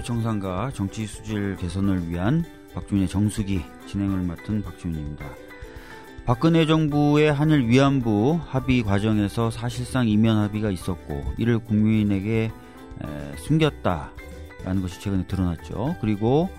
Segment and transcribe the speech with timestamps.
[0.00, 2.44] 적폐청산과 정치 수질 개선을 위한
[2.74, 5.24] 박준의 정수기 진행을 맡은 박준입니다.
[6.24, 12.50] 박근혜 정부의 한일 위안부 합의 과정에서 사실상 이면 합의가 있었고 이를 국민에게
[13.38, 15.96] 숨겼다라는 것이 최근에 드러났죠.
[16.00, 16.50] 그리고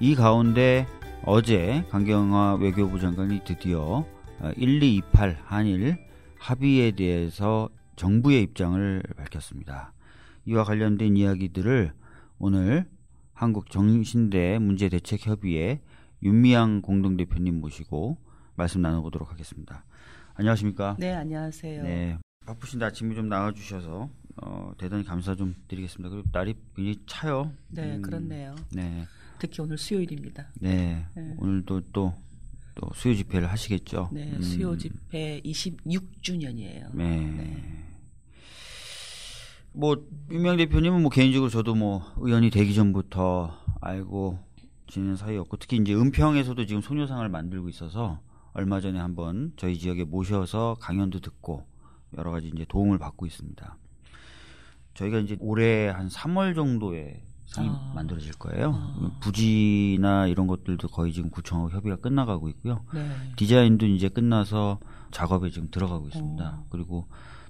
[0.00, 0.86] 이 가운데
[1.24, 4.04] 어제 강경화 외교부 장관이 드디어
[4.58, 5.98] 1228 한일
[6.38, 9.92] 합의에 대해서 정부의 입장을 밝혔습니다.
[10.46, 11.92] 이와 관련된 이야기들을
[12.44, 12.90] 오늘
[13.34, 15.80] 한국 정신대 문제 대책 협의회
[16.24, 18.18] 윤미향 공동 대표님 모시고
[18.56, 19.84] 말씀 나눠보도록 하겠습니다.
[20.34, 20.96] 안녕하십니까?
[20.98, 21.84] 네, 안녕하세요.
[21.84, 24.10] 네, 바쁘신데 아침에 좀 나와주셔서
[24.42, 26.10] 어, 대단히 감사 좀 드리겠습니다.
[26.10, 27.52] 그리고 날이 굉장히 차요.
[27.68, 28.56] 네, 음, 그렇네요.
[28.72, 29.04] 네.
[29.38, 30.48] 특히 오늘 수요일입니다.
[30.54, 31.34] 네, 네.
[31.38, 32.12] 오늘도 또,
[32.74, 34.10] 또 수요 집회를 하시겠죠?
[34.12, 34.42] 네, 음.
[34.42, 36.96] 수요 집회 26주년이에요.
[36.96, 37.20] 네.
[37.20, 37.91] 네.
[39.72, 39.96] 뭐
[40.30, 44.38] 윤명 대표님은 뭐 개인적으로 저도 뭐 의원이 되기 전부터 알고
[44.86, 48.20] 지낸 사이였고 특히 이제 은평에서도 지금 소녀상을 만들고 있어서
[48.52, 51.66] 얼마 전에 한번 저희 지역에 모셔서 강연도 듣고
[52.18, 53.76] 여러 가지 이제 도움을 받고 있습니다.
[54.94, 57.92] 저희가 이제 올해 한 3월 정도에 상이 아.
[57.94, 58.72] 만들어질 거예요.
[58.74, 59.18] 아.
[59.20, 62.84] 부지나 이런 것들도 거의 지금 구청하고 협의가 끝나가고 있고요.
[62.92, 63.10] 네.
[63.36, 64.78] 디자인도 이제 끝나서
[65.10, 66.44] 작업에 지금 들어가고 있습니다.
[66.44, 66.66] 어.
[66.68, 67.06] 그리고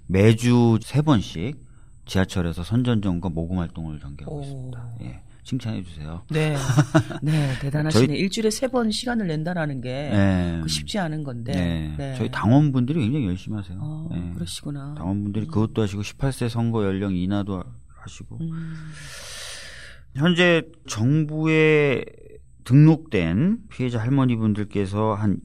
[0.06, 1.71] 매주 세 번씩
[2.06, 4.42] 지하철에서 선전전과 모금 활동을 전개하고 오.
[4.42, 4.94] 있습니다.
[5.02, 5.20] 예.
[5.44, 6.22] 칭찬해 주세요.
[6.30, 6.54] 네.
[7.20, 8.06] 네, 대단하시네.
[8.06, 10.62] 저희, 일주일에 세 번 시간을 낸다라는 게 네.
[10.68, 11.52] 쉽지 않은 건데.
[11.52, 11.94] 네.
[11.98, 12.14] 네.
[12.16, 13.76] 저희 당원분들이 굉장히 열심히 하세요.
[13.80, 14.30] 어, 네.
[14.34, 14.94] 그러시구나.
[14.96, 15.50] 당원분들이 음.
[15.50, 18.38] 그것도 하시고 18세 선거 연령 인하도 하시고.
[18.40, 18.74] 음.
[20.14, 22.04] 현재 정부에
[22.64, 25.38] 등록된 피해자 할머니분들께서 한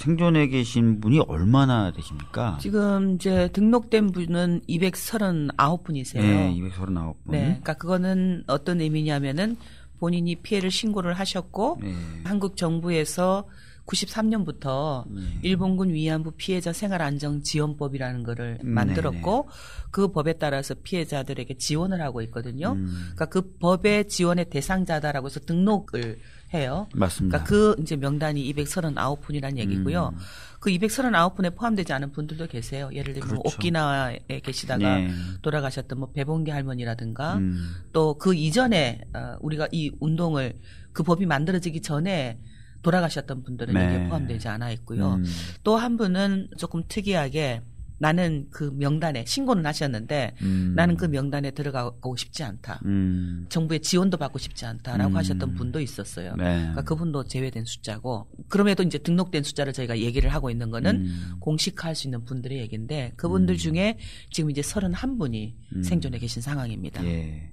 [0.00, 2.56] 생존해 계신 분이 얼마나 되십니까?
[2.58, 6.20] 지금 이제 등록된 분은 239분이세요.
[6.22, 7.14] 네, 239분.
[7.26, 9.58] 네, 그러니까 그거는 어떤 의미냐면은
[9.98, 11.94] 본인이 피해를 신고를 하셨고 네.
[12.24, 13.46] 한국 정부에서
[13.84, 15.20] 93년부터 네.
[15.42, 19.88] 일본군 위안부 피해자 생활 안정 지원법이라는 거를 음, 만들었고 네, 네.
[19.90, 22.72] 그 법에 따라서 피해자들에게 지원을 하고 있거든요.
[22.72, 22.86] 음.
[23.14, 26.20] 그러니까 그 법의 지원의 대상자다라고 해서 등록을
[26.52, 26.88] 해요.
[26.94, 27.44] 맞습니다.
[27.44, 30.10] 그러니까 그 이제 명단이 239분이라는 얘기고요.
[30.12, 30.18] 음.
[30.58, 32.90] 그 239분에 포함되지 않은 분들도 계세요.
[32.92, 33.56] 예를 들면 그렇죠.
[33.56, 35.10] 오키나와에 계시다가 네.
[35.42, 37.76] 돌아가셨던 뭐 배봉기 할머니라든가 음.
[37.92, 40.58] 또그 이전에 어, 우리가 이 운동을
[40.92, 42.38] 그 법이 만들어지기 전에
[42.82, 43.84] 돌아가셨던 분들은 네.
[43.84, 45.14] 여기에 포함되지 않아 있고요.
[45.14, 45.24] 음.
[45.62, 47.62] 또한 분은 조금 특이하게
[48.00, 50.72] 나는 그 명단에 신고는 하셨는데 음.
[50.74, 52.80] 나는 그 명단에 들어가고 싶지 않다.
[52.86, 53.44] 음.
[53.50, 55.16] 정부의 지원도 받고 싶지 않다라고 음.
[55.16, 56.34] 하셨던 분도 있었어요.
[56.36, 56.44] 네.
[56.60, 61.30] 그러니까 그분도 제외된 숫자고 그럼에도 이제 등록된 숫자를 저희가 얘기를 하고 있는 거는 음.
[61.40, 63.58] 공식화할 수 있는 분들의 얘기인데 그분들 음.
[63.58, 63.98] 중에
[64.30, 65.82] 지금 이제 31분이 음.
[65.82, 67.04] 생존해 계신 상황입니다.
[67.04, 67.52] 예.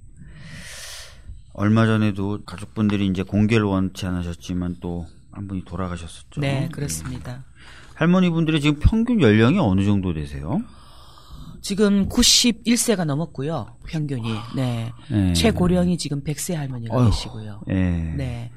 [1.52, 5.06] 얼마 전에도 가족분들이 이제 공개를 원치 않으셨지만 또
[5.38, 6.40] 한 분이 돌아가셨었죠.
[6.40, 7.44] 네, 그렇습니다.
[7.98, 10.62] 할머니 분들이 지금 평균 연령이 어느 정도 되세요?
[11.60, 13.74] 지금 91세가 넘었고요.
[13.88, 14.32] 평균이.
[14.54, 14.92] 네.
[15.10, 15.32] 네.
[15.32, 17.62] 최고령이 지금 100세 할머니가 어휴, 계시고요.
[17.66, 18.14] 네.
[18.16, 18.52] 네.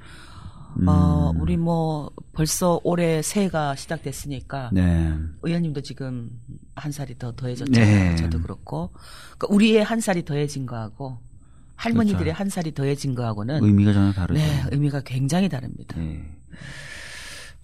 [0.79, 0.87] 음.
[0.87, 5.11] 어, 우리 뭐 벌써 올해 새해가 시작됐으니까 네.
[5.41, 6.29] 의원님도 지금
[6.75, 8.09] 한 살이 더 더해졌잖아요.
[8.11, 8.15] 네.
[8.17, 8.91] 저도 그렇고.
[9.39, 11.17] 그러니까 우리의 한 살이 더해진 거하고
[11.77, 12.37] 할머니들의 그렇죠.
[12.37, 14.39] 한 살이 더해진 거하고는 의미가 전혀 다르죠.
[14.39, 15.97] 네, 의미가 굉장히 다릅니다.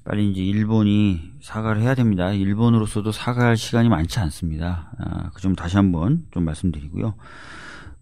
[0.07, 0.09] 네.
[0.09, 2.31] 빨리 이제 일본이 사과를 해야 됩니다.
[2.31, 4.91] 일본으로서도 사과할 시간이 많지 않습니다.
[4.99, 7.15] 아, 그점 다시 한번 좀 말씀드리고요.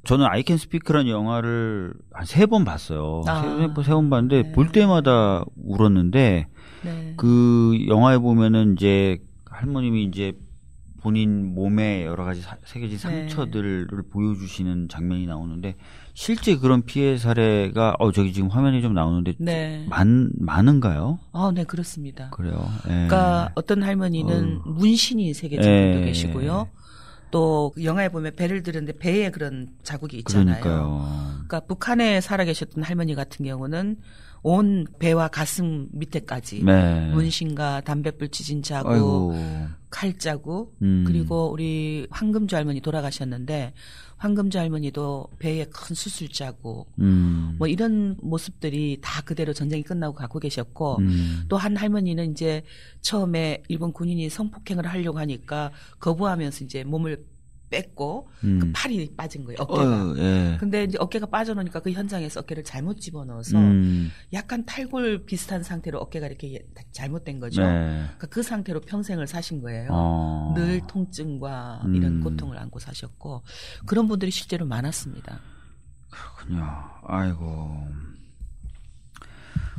[0.03, 3.23] 저는 아이캔 스피크라는 영화를 한 세 번 봤어요.
[3.27, 3.41] 아,
[3.83, 4.51] 세번 봤는데 네.
[4.51, 6.47] 볼 때마다 울었는데
[6.83, 7.13] 네.
[7.17, 9.17] 그 영화에 보면은 이제
[9.49, 10.33] 할머님이 이제
[11.01, 13.27] 본인 몸에 여러 가지 사, 새겨진 네.
[13.27, 13.97] 상처들을 네.
[14.11, 15.75] 보여주시는 장면이 나오는데
[16.15, 19.85] 실제 그런 피해 사례가 어 저기 지금 화면이 좀 나오는데 네.
[19.89, 21.19] 많 많은가요?
[21.33, 22.29] 아, 네 그렇습니다.
[22.29, 22.67] 그래요.
[22.85, 22.89] 예.
[22.89, 24.69] 그러니까 어떤 할머니는 어.
[24.69, 25.91] 문신이 새겨진 예.
[25.91, 26.69] 분도 계시고요.
[27.31, 30.61] 또 영화에 보면 배를 들었는데 배에 그런 자국이 있잖아요.
[30.61, 31.05] 그러니까요.
[31.33, 33.97] 그러니까 북한에 살아 계셨던 할머니 같은 경우는
[34.41, 37.09] 온 배와 가슴 밑에까지 네.
[37.11, 39.35] 문신과 담뱃불 지진 자국, 아이고.
[39.89, 41.03] 칼 자국, 음.
[41.05, 43.73] 그리고 우리 황금주 할머니 돌아가셨는데
[44.25, 47.55] 황금주 할머니도 배에 큰 수술 자국, 음.
[47.59, 51.45] 뭐 이런 모습들이 다 그대로 전쟁이 끝나고 갖고 계셨고 음.
[51.47, 52.63] 또한 할머니는 이제
[53.01, 57.23] 처음에 일본 군인이 성폭행을 하려고 하니까 거부하면서 이제 몸을
[57.69, 58.59] 뺐고 음.
[58.59, 59.81] 그 팔이 빠진 거예요 어깨가.
[59.81, 60.57] 어, 예.
[60.59, 64.11] 근데 이제 어깨가 빠져놓으니까 그 현장에서 어깨를 잘못 집어넣어서 음.
[64.33, 66.59] 약간 탈골 비슷한 상태로 어깨가 이렇게
[66.91, 67.61] 잘못된 거죠.
[67.61, 68.03] 네.
[68.05, 69.89] 그러니까 그 상태로 평생을 사신 거예요.
[69.91, 70.53] 어.
[70.55, 72.21] 늘 통증과 이런 음.
[72.21, 73.43] 고통을 안고 사셨고
[73.85, 75.39] 그런 분들이 실제로 많았습니다.
[76.09, 76.65] 그렇군요.
[77.03, 77.87] 아이고.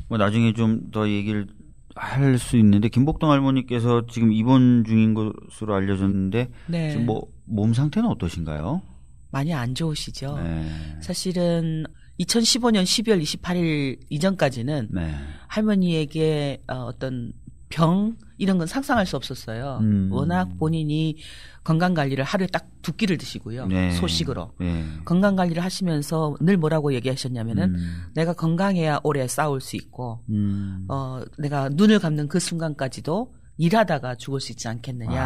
[0.09, 1.47] 뭐 나중에 좀 더 얘기를
[1.95, 6.91] 할 수 있는데 김복동 할머니께서 지금 입원 중인 것으로 알려졌는데 네.
[6.91, 8.83] 지금 뭐 몸 상태는 어떠신가요?
[9.31, 10.39] 많이 안 좋으시죠.
[10.39, 10.69] 네.
[11.01, 11.85] 사실은
[12.21, 15.15] 2015년 12월 28일 이전까지는 네.
[15.49, 17.33] 할머니에게 어, 어떤
[17.69, 19.79] 병 이런 건 상상할 수 없었어요.
[19.83, 20.09] 음.
[20.13, 21.17] 워낙 본인이
[21.65, 23.67] 건강 관리를 하루에 딱 두 끼를 드시고요.
[23.67, 23.91] 네.
[23.91, 24.53] 소식으로.
[24.61, 24.85] 네.
[25.05, 28.05] 건강 관리를 하시면서 늘 뭐라고 얘기하셨냐면은 음.
[28.15, 30.85] 내가 건강해야 오래 싸울 수 있고 음.
[30.89, 35.23] 어 내가 눈을 감는 그 순간까지도 일하다가 죽을 수 있지 않겠느냐.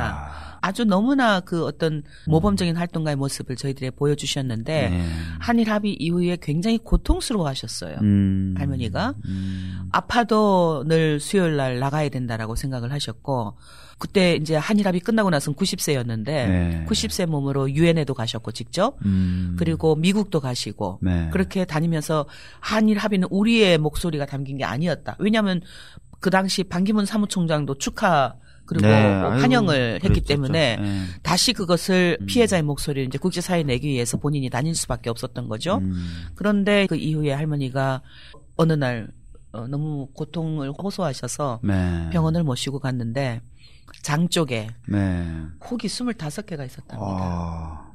[0.60, 0.72] 아.
[0.72, 5.08] 주 너무나 그 어떤 모범적인 활동가의 모습을 저희들이 보여주셨는데 네.
[5.40, 7.96] 한일 합의 이후에 굉장히 고통스러워 하셨어요.
[8.02, 8.54] 음.
[8.56, 9.14] 할머니가.
[9.24, 9.88] 음.
[9.90, 13.56] 아파도 늘 수요일 날 나가야 된다라고 생각을 하셨고
[13.98, 16.86] 그때 이제 한일 합의 끝나고 나서는 90세였는데 네.
[16.88, 19.56] 90세 몸으로 유엔에도 가셨고 직접 음.
[19.58, 21.28] 그리고 미국도 가시고 네.
[21.32, 22.26] 그렇게 다니면서
[22.60, 25.16] 한일 합의는 우리의 목소리가 담긴 게 아니었다.
[25.18, 25.60] 왜냐하면
[26.20, 28.34] 그 당시 반기문 사무총장도 축하
[28.66, 29.14] 그리고 네.
[29.14, 31.04] 환영을 아유, 했기 때문에 네.
[31.22, 32.26] 다시 그것을 음.
[32.26, 35.78] 피해자의 목소리를 이제 국제사회에 내기 위해서 본인이 다닐 수밖에 없었던 거죠.
[35.78, 36.28] 음.
[36.36, 38.02] 그런데 그 이후에 할머니가
[38.56, 39.08] 어느 날
[39.50, 42.10] 어, 너무 고통을 호소하셔서 네.
[42.12, 43.40] 병원을 모시고 갔는데
[44.02, 45.26] 장 쪽에 네.
[45.68, 47.00] 혹이 25개가 있었답니다.
[47.00, 47.90] 아.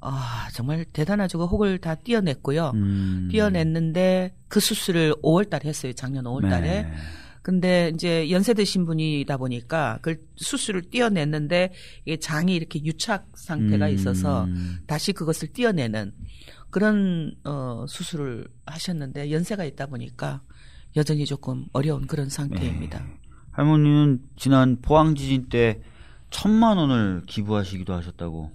[0.00, 1.38] 아, 정말 대단하죠.
[1.38, 2.72] 그 혹을 다 띄어냈고요.
[2.74, 3.28] 음.
[3.30, 5.92] 띄어냈는데 그 수술을 5월 달에 했어요.
[5.92, 6.90] 작년 5월 달에.
[7.42, 7.52] 네.
[7.52, 11.72] 근데 이제 연세 드신 분이다 보니까 그 수술을 띄어냈는데
[12.04, 13.94] 이게 장이 이렇게 유착 상태가 음.
[13.94, 14.46] 있어서
[14.86, 16.12] 다시 그것을 띄어내는
[16.70, 20.40] 그런 어 수술을 하셨는데 연세가 있다 보니까
[20.96, 23.00] 여전히 조금 어려운 그런 상태입니다.
[23.00, 23.04] 네.
[23.50, 25.80] 할머니는 지난 포항 지진 때
[26.30, 28.50] 천만 원을 기부하시기도 하셨다고.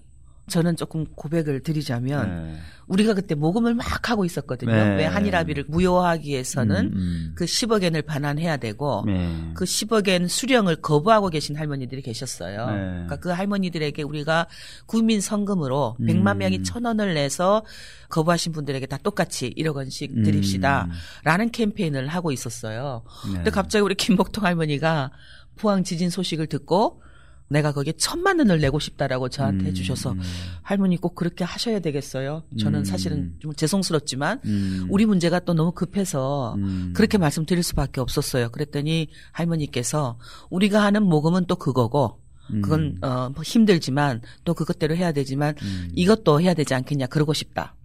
[0.49, 2.59] 저는 조금 고백을 드리자면 네.
[2.87, 4.71] 우리가 그때 모금을 막 하고 있었거든요.
[4.71, 4.95] 네.
[4.95, 7.31] 왜 한일합의를 무효화하기 위해서는 음, 음.
[7.35, 9.51] 그 10억 엔을 반환해야 되고 네.
[9.53, 12.65] 그 10억 엔 수령을 거부하고 계신 할머니들이 계셨어요.
[12.67, 12.75] 네.
[12.75, 14.47] 그러니까 그 할머니들에게 우리가
[14.85, 16.05] 국민 성금으로 음.
[16.05, 17.65] 100만 명이 천 원을 내서
[18.07, 20.23] 거부하신 분들에게 다 똑같이 1억 원씩 음.
[20.23, 23.03] 드립시다라는 캠페인을 하고 있었어요.
[23.27, 23.33] 네.
[23.33, 25.11] 근데 갑자기 우리 김복통 할머니가
[25.57, 27.01] 포항 지진 소식을 듣고
[27.49, 30.21] 내가 거기에 천만 원을 내고 싶다라고 저한테 음, 해주셔서 음.
[30.61, 32.43] 할머니 꼭 그렇게 하셔야 되겠어요.
[32.59, 32.85] 저는 음.
[32.85, 34.87] 사실은 좀 죄송스럽지만 음.
[34.89, 36.91] 우리 문제가 또 너무 급해서 음.
[36.95, 38.49] 그렇게 말씀드릴 수밖에 없었어요.
[38.49, 45.53] 그랬더니 할머니께서 우리가 하는 모금은 또 그거고 그건 어뭐 힘들지만 또 그것대로 해야 되지만
[45.95, 47.75] 이것도 해야 되지 않겠냐 그러고 싶다.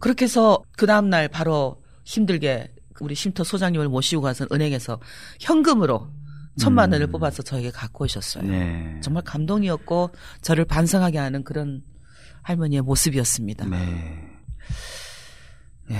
[0.00, 4.98] 그렇게 해서 그 다음 날 바로 힘들게 우리 쉼터 소장님을 모시고 가서 은행에서
[5.40, 6.08] 현금으로
[6.56, 7.12] 천만 원을 음.
[7.12, 8.44] 뽑아서 저에게 갖고 오셨어요.
[8.44, 9.00] 네.
[9.02, 10.10] 정말 감동이었고
[10.40, 11.82] 저를 반성하게 하는 그런
[12.42, 13.66] 할머니의 모습이었습니다.
[13.66, 14.30] 네.
[15.88, 15.96] 네.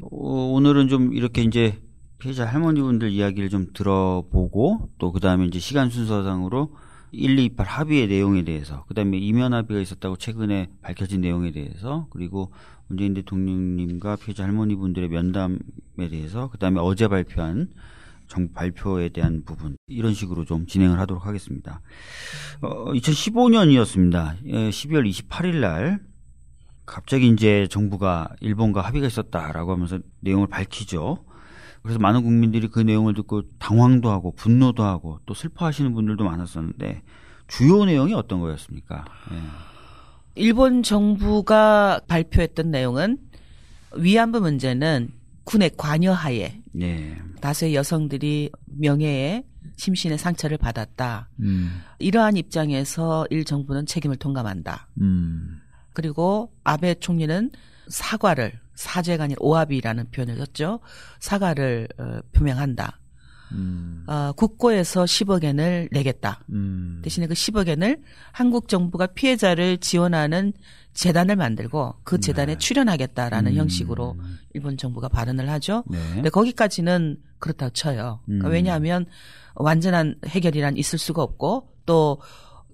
[0.00, 1.80] 오늘은 좀 이렇게 이제
[2.18, 6.74] 피해자 할머니분들 이야기를 좀 들어보고 또 그다음에 이제 시간 순서상으로
[7.12, 12.52] 1, 2, 8 합의의 내용에 대해서 그다음에 이면 합의가 있었다고 최근에 밝혀진 내용에 대해서 그리고
[12.88, 17.68] 문재인 대통령님과 피해자 할머니분들의 면담에 대해서 그다음에 어제 발표한
[18.34, 21.80] 정부 발표에 대한 부분 이런 식으로 좀 진행을 하도록 하겠습니다.
[22.60, 24.42] 어, 2015년이었습니다.
[24.44, 26.00] 12월 28일 날
[26.84, 31.24] 갑자기 이제 정부가 일본과 합의가 있었다라고 하면서 내용을 밝히죠.
[31.82, 37.02] 그래서 많은 국민들이 그 내용을 듣고 당황도 하고 분노도 하고 또 슬퍼하시는 분들도 많았었는데
[37.46, 39.04] 주요 내용이 어떤 거였습니까?
[39.30, 39.38] 네.
[40.34, 43.18] 일본 정부가 발표했던 내용은
[43.96, 45.10] 위안부 문제는
[45.44, 47.16] 군의 관여하에 네.
[47.40, 49.44] 다수의 여성들이 명예에
[49.76, 51.28] 심신의 상처를 받았다.
[51.40, 51.82] 음.
[51.98, 54.88] 이러한 입장에서 일 정부는 책임을 통감한다.
[55.00, 55.60] 음.
[55.92, 57.50] 그리고 아베 총리는
[57.88, 60.80] 사과를 사죄가 아닌 오합이라는 표현을 썼죠.
[61.20, 62.98] 사과를 어, 표명한다.
[63.52, 64.04] 음.
[64.06, 66.40] 어, 국고에서 10억 엔을 내겠다.
[66.50, 67.00] 음.
[67.02, 68.00] 대신에 그 10억 엔을
[68.32, 70.52] 한국 정부가 피해자를 지원하는
[70.92, 72.58] 재단을 만들고 그 재단에 네.
[72.58, 73.56] 출연하겠다라는 음.
[73.56, 74.16] 형식으로
[74.54, 75.84] 일본 정부가 발언을 하죠.
[75.88, 75.98] 네.
[76.14, 78.20] 근데 거기까지는 그렇다고 쳐요.
[78.24, 78.52] 그러니까 음.
[78.52, 79.06] 왜냐하면
[79.54, 82.20] 완전한 해결이란 있을 수가 없고 또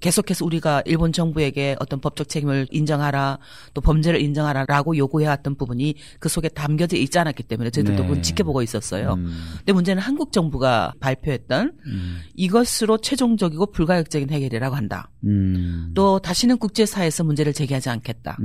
[0.01, 3.39] 계속해서 우리가 일본 정부에게 어떤 법적 책임을 인정하라
[3.75, 8.09] 또 범죄를 인정하라라고 요구해왔던 부분이 그 속에 담겨져 있지 않았기 때문에 저희들도 네.
[8.09, 9.15] 그건 지켜보고 있었어요.
[9.15, 9.33] 음.
[9.59, 12.21] 근데 문제는 한국 정부가 발표했던 음.
[12.35, 15.11] 이것으로 최종적이고 불가역적인 해결이라고 한다.
[15.25, 15.93] 음.
[15.95, 18.39] 또 다시는 국제사회에서 문제를 제기하지 않겠다.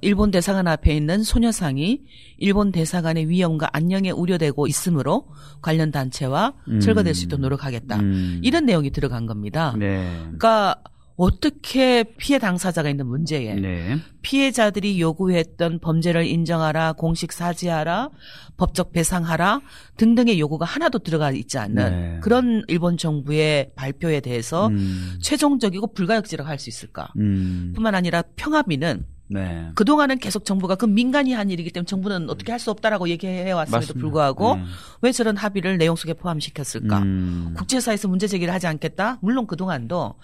[0.00, 0.06] 음.
[0.06, 2.02] 일본 대사관 앞에 있는 소녀상이
[2.38, 5.28] 일본 대사관의 위험과 안녕에 우려되고 있으므로
[5.62, 6.80] 관련 단체와 음.
[6.80, 7.96] 철거될 수 있도록 노력하겠다.
[8.00, 8.40] 음.
[8.42, 9.74] 이런 내용이 들어간 겁니다.
[9.78, 10.10] 네.
[10.22, 10.76] 그러니까
[11.16, 13.98] 어떻게 피해 당사자가 있는 문제에 네.
[14.22, 18.08] 피해자들이 요구했던 범죄를 인정하라, 공식 사죄하라,
[18.56, 19.60] 법적 배상하라
[19.98, 22.20] 등등의 요구가 하나도 들어가 있지 않는 네.
[22.22, 25.18] 그런 일본 정부의 발표에 대해서 음.
[25.20, 27.12] 최종적이고 불가역지라고 할 수 있을까?
[27.18, 27.72] 음.
[27.74, 29.70] 뿐만 아니라 평화비는 네.
[29.76, 33.94] 그동안은 계속 정부가 그 민간이 한 일이기 때문에 정부는 어떻게 할 수 없다라고 얘기해 왔음에도
[33.94, 34.64] 불구하고 네.
[35.00, 36.98] 왜 저런 합의를 내용 속에 포함시켰을까?
[36.98, 37.54] 음.
[37.56, 39.18] 국제사에서 문제 제기를 하지 않겠다?
[39.22, 40.16] 물론 그동안도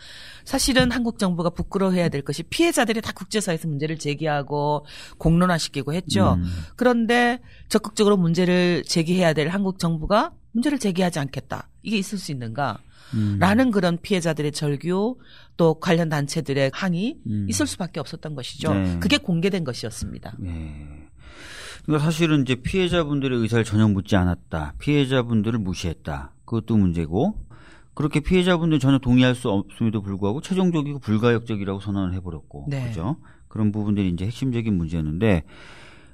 [0.44, 4.84] 사실은 한국 정부가 부끄러워해야 될 것이 피해자들이 다 국제사에서 문제를 제기하고
[5.16, 6.34] 공론화시키고 했죠.
[6.34, 6.44] 음.
[6.76, 11.68] 그런데 적극적으로 문제를 제기해야 될 한국 정부가 문제를 제기하지 않겠다.
[11.82, 12.78] 이게 있을 수 있는가?
[13.14, 13.36] 음.
[13.38, 15.16] 라는 그런 피해자들의 절규
[15.56, 17.46] 또 관련 단체들의 항의 음.
[17.48, 18.74] 있을 수밖에 없었던 것이죠.
[18.74, 18.98] 네.
[19.00, 20.34] 그게 공개된 것이었습니다.
[20.38, 21.06] 네.
[21.84, 24.74] 그러니까 사실은 이제 피해자분들의 의사를 전혀 묻지 않았다.
[24.78, 26.32] 피해자분들을 무시했다.
[26.44, 27.34] 그것도 문제고
[27.94, 32.88] 그렇게 피해자분들 전혀 동의할 수 없음에도 불구하고 최종적이고 불가역적이라고 선언을 해버렸고 네.
[32.88, 33.16] 그죠?
[33.48, 35.44] 그런 부분들이 이제 핵심적인 문제였는데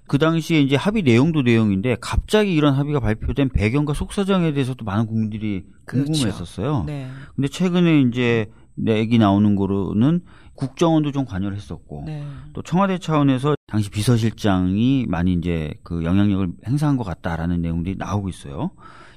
[0.06, 5.64] 그 당시에 이제 합의 내용도 내용인데 갑자기 이런 합의가 발표된 배경과 속사정에 대해서도 많은 국민들이
[5.84, 6.12] 그렇죠.
[6.12, 6.84] 궁금했었어요.
[6.87, 7.08] 네.
[7.34, 10.22] 근데 최근에 이제 내기 나오는 거로는
[10.54, 12.24] 국정원도 좀 관여를 했었고 네.
[12.52, 18.70] 또 청와대 차원에서 당시 비서실장이 많이 이제 그 영향력을 행사한 것 같다라는 내용들이 나오고 있어요.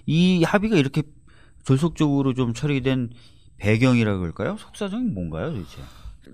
[0.05, 1.03] 이 합의가 이렇게
[1.63, 3.09] 졸속적으로 좀 처리된
[3.57, 4.55] 배경이라 그럴까요?
[4.57, 5.81] 속사정이 뭔가요, 도대체?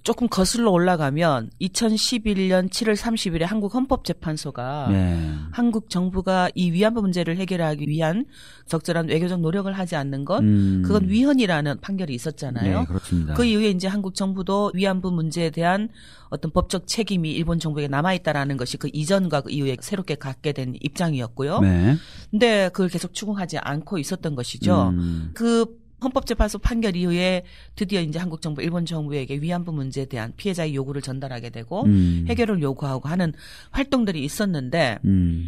[0.04, 5.36] 조금 거슬러 올라가면 2011년 7월 30일에 한국 헌법재판소가 네.
[5.52, 8.26] 한국 정부가 이 위안부 문제를 해결하기 위한
[8.68, 10.82] 적절한 외교적 노력을 하지 않는 것 음.
[10.86, 12.80] 그건 위헌이라는 판결이 있었잖아요.
[12.80, 13.34] 네, 그렇습니다.
[13.34, 15.90] 그 이후에 이제 한국 정부도 위안부 문제에 대한
[16.30, 20.76] 어떤 법적 책임이 일본 정부에게 남아 있다라는 것이 그 이전과 그 이후에 새롭게 갖게 된
[20.80, 21.60] 입장이었고요.
[21.60, 21.98] 네.
[22.30, 24.90] 근데 그걸 계속 추궁하지 않고 있었던 것이죠.
[24.90, 25.32] 음.
[25.34, 27.44] 그 헌법재판소 판결 이후에
[27.76, 32.26] 드디어 이제 한국 정부, 일본 정부에게 위안부 문제에 대한 피해자의 요구를 전달하게 되고 음.
[32.28, 33.34] 해결을 요구하고 하는
[33.72, 35.48] 활동들이 있었는데 음.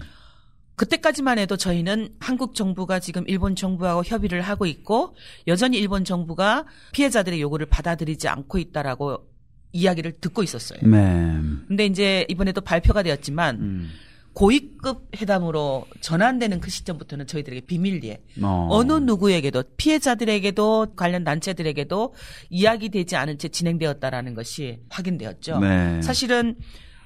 [0.75, 5.15] 그때까지만 해도 저희는 한국 정부가 지금 일본 정부하고 협의를 하고 있고
[5.48, 9.27] 여전히 일본 정부가 피해자들의 요구를 받아들이지 않고 있다라고
[9.72, 10.79] 이야기를 듣고 있었어요.
[10.83, 11.39] 네.
[11.67, 13.89] 근데 이제 이번에도 발표가 되었지만 음.
[14.33, 18.83] 고위급 회담으로 전환되는 그 시점부터는 저희들에게 비밀리에 어.
[18.83, 22.13] 느 누구에게도 피해자들에게도 관련 단체들에게도
[22.49, 25.59] 이야기되지 않은 채 진행되었다라는 것이 확인되었죠.
[25.59, 26.01] 네.
[26.01, 26.55] 사실은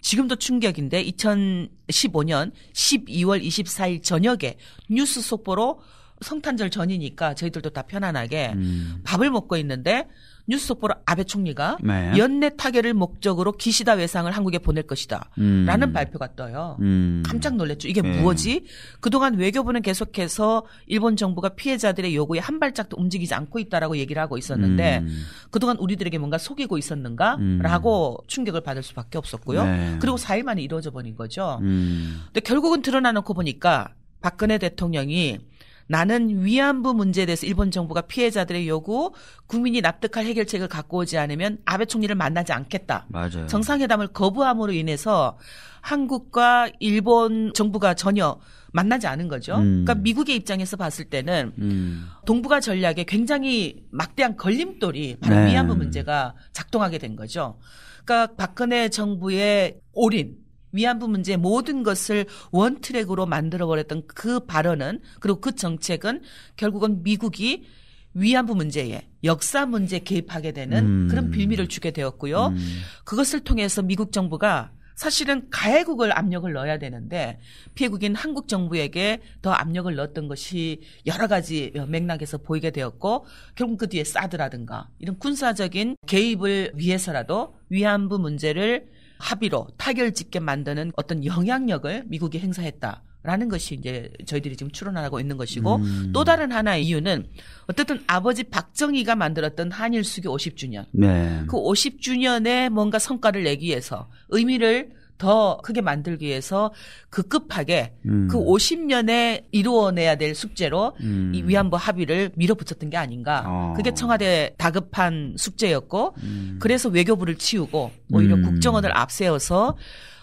[0.01, 4.55] 지금도 충격인데 2015년 12월 24일 저녁에
[4.89, 5.81] 뉴스 속보로
[6.21, 9.01] 성탄절 전이니까 저희들도 다 편안하게 음.
[9.03, 10.07] 밥을 먹고 있는데
[10.49, 12.13] 뉴스 속보로 아베 총리가 네.
[12.17, 15.29] 연내 타결을 목적으로 기시다 외상을 한국에 보낼 것이다.
[15.39, 15.65] 음.
[15.67, 16.77] 라는 발표가 떠요.
[16.79, 17.21] 음.
[17.25, 17.89] 깜짝 놀랐죠.
[17.89, 18.21] 이게 네.
[18.21, 18.65] 무엇이?
[19.01, 24.99] 그동안 외교부는 계속해서 일본 정부가 피해자들의 요구에 한 발짝도 움직이지 않고 있다라고 얘기를 하고 있었는데
[24.99, 25.25] 음.
[25.51, 28.27] 그동안 우리들에게 뭔가 속이고 있었는가라고 음.
[28.27, 29.65] 충격을 받을 수밖에 없었고요.
[29.65, 29.97] 네.
[29.99, 31.59] 그리고 4일 만에 이루어져 버린 거죠.
[31.61, 32.21] 음.
[32.27, 33.89] 근데 결국은 드러나놓고 보니까
[34.21, 35.39] 박근혜 대통령이
[35.87, 39.13] 나는 위안부 문제에 대해서 일본 정부가 피해자들의 요구,
[39.47, 43.05] 국민이 납득할 해결책을 갖고 오지 않으면 아베 총리를 만나지 않겠다.
[43.09, 43.47] 맞아요.
[43.47, 45.37] 정상회담을 거부함으로 인해서
[45.81, 48.39] 한국과 일본 정부가 전혀
[48.73, 49.55] 만나지 않은 거죠.
[49.55, 49.85] 음.
[49.85, 52.07] 그러니까 미국의 입장에서 봤을 때는 음.
[52.25, 55.51] 동북아 전략에 굉장히 막대한 걸림돌이 바로 네.
[55.51, 57.57] 위안부 문제가 작동하게 된 거죠.
[58.03, 60.35] 그러니까 박근혜 정부의 올인
[60.71, 66.21] 위안부 문제 모든 것을 원트랙으로 만들어버렸던 그 발언은 그리고 그 정책은
[66.55, 67.65] 결국은 미국이
[68.13, 71.07] 위안부 문제에 역사 문제에 개입하게 되는 음.
[71.09, 72.47] 그런 빌미를 주게 되었고요.
[72.47, 72.79] 음.
[73.05, 77.39] 그것을 통해서 미국 정부가 사실은 가해국을 압력을 넣어야 되는데
[77.75, 84.03] 피해국인 한국 정부에게 더 압력을 넣었던 것이 여러 가지 맥락에서 보이게 되었고 결국 그 뒤에
[84.03, 88.87] 사드라든가 이런 군사적인 개입을 위해서라도 위안부 문제를
[89.19, 93.03] 합의로 타결 짓게 만드는 어떤 영향력을 미국이 행사했다.
[93.23, 96.11] 라는 것이 이제 저희들이 지금 추론하고 있는 것이고 음.
[96.13, 97.27] 또 다른 하나의 이유는
[97.67, 101.43] 어쨌든 아버지 박정희가 만들었던 한일 수교 50주년 네.
[101.45, 106.71] 그 50주년에 뭔가 성과를 내기 위해서 의미를 더 크게 만들기 위해서
[107.09, 108.27] 급급하게 음.
[108.29, 111.31] 그 50년에 이루어내야 될 숙제로 음.
[111.33, 113.43] 이 위안부 합의를 밀어붙였던 게 아닌가.
[113.45, 113.73] 어.
[113.75, 116.57] 그게 청와대 다급한 숙제였고 음.
[116.59, 118.43] 그래서 외교부를 치우고 오히려 음.
[118.43, 119.75] 국정원을 앞세워서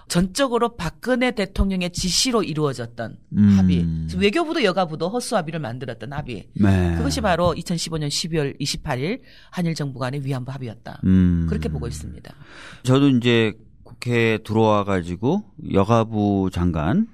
[0.08, 3.48] 전적으로 박근혜 대통령의 지시로 이루어졌던 음.
[3.58, 3.86] 합의.
[4.16, 6.46] 외교부도 여가부도 허수 합의를 만들었던 합의.
[6.54, 6.94] 네.
[6.96, 9.20] 그것이 바로 2015년 12월 28일
[9.50, 11.00] 한일 정부 간의 위안부 합의였다.
[11.04, 11.46] 음.
[11.48, 12.34] 그렇게 보고 있습니다.
[12.82, 13.54] 저도 이제
[14.04, 17.08] 국회에 들어와 가지고 여가부 장관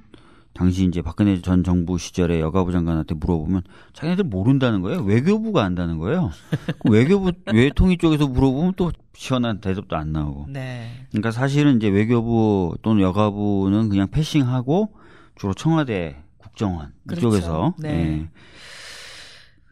[0.53, 3.63] 당시 이제 박근혜 전 정부 시절에 여가부 장관한테 물어보면
[3.95, 5.01] 자기네들 모른다는 거예요.
[5.03, 6.31] 외교부가 안다는 거예요.
[6.81, 10.47] 그 외교부 외통위 쪽에서 물어보면 또 시원한 대답도 안 나오고.
[10.49, 10.91] 네.
[11.11, 14.93] 그러니까 사실은 이제 외교부 또는 여가부는 그냥 패싱하고
[15.37, 17.29] 주로 청와대 국정원 그렇죠.
[17.29, 17.89] 이쪽에서 네.
[17.89, 18.29] 예.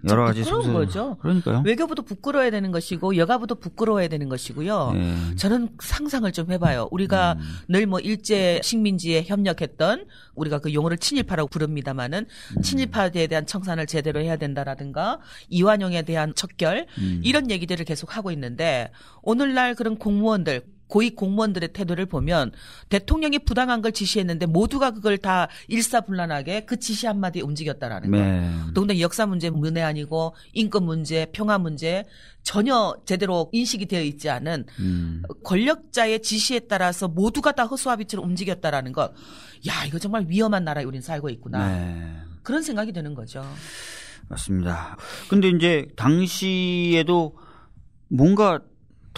[0.07, 1.17] 여러 가지 부끄러운 거죠.
[1.21, 1.63] 그러니까요.
[1.65, 4.93] 외교부도 부끄러워야 되는 것이고 여가부도 부끄러워야 되는 것이고요.
[4.93, 5.37] 네.
[5.37, 6.89] 저는 상상을 좀 해봐요.
[6.91, 7.59] 우리가 음.
[7.69, 12.27] 늘뭐 일제 식민지에 협력했던 우리가 그 용어를 친일파라고 부릅니다마는
[12.57, 12.63] 음.
[12.63, 17.21] 친일파에 대한 청산을 제대로 해야 된다라든가 이완용에 대한 척결 음.
[17.25, 22.53] 이런 얘기들을 계속 하고 있는데 오늘날 그런 공무원들 고위 공무원들의 태도를 보면
[22.89, 28.19] 대통령이 부당한 걸 지시했는데 모두가 그걸 다 일사불란하게 그 지시 한마디에 움직였다라는 네.
[28.19, 28.73] 거.
[28.73, 29.51] 더군다나 역사 문제
[29.83, 32.05] 아니고 인권 문제, 평화 문제
[32.43, 35.23] 전혀 제대로 인식이 되어 있지 않은 음.
[35.45, 39.13] 권력자의 지시에 따라서 모두가 다 허수아비처럼 움직였다라는 것.
[39.69, 41.69] 야, 이거 정말 위험한 나라에 우리는 살고 있구나.
[41.69, 42.17] 네.
[42.43, 43.45] 그런 생각이 드는 거죠.
[44.29, 44.97] 맞습니다.
[45.29, 47.37] 근데 이제 당시에도
[48.09, 48.61] 뭔가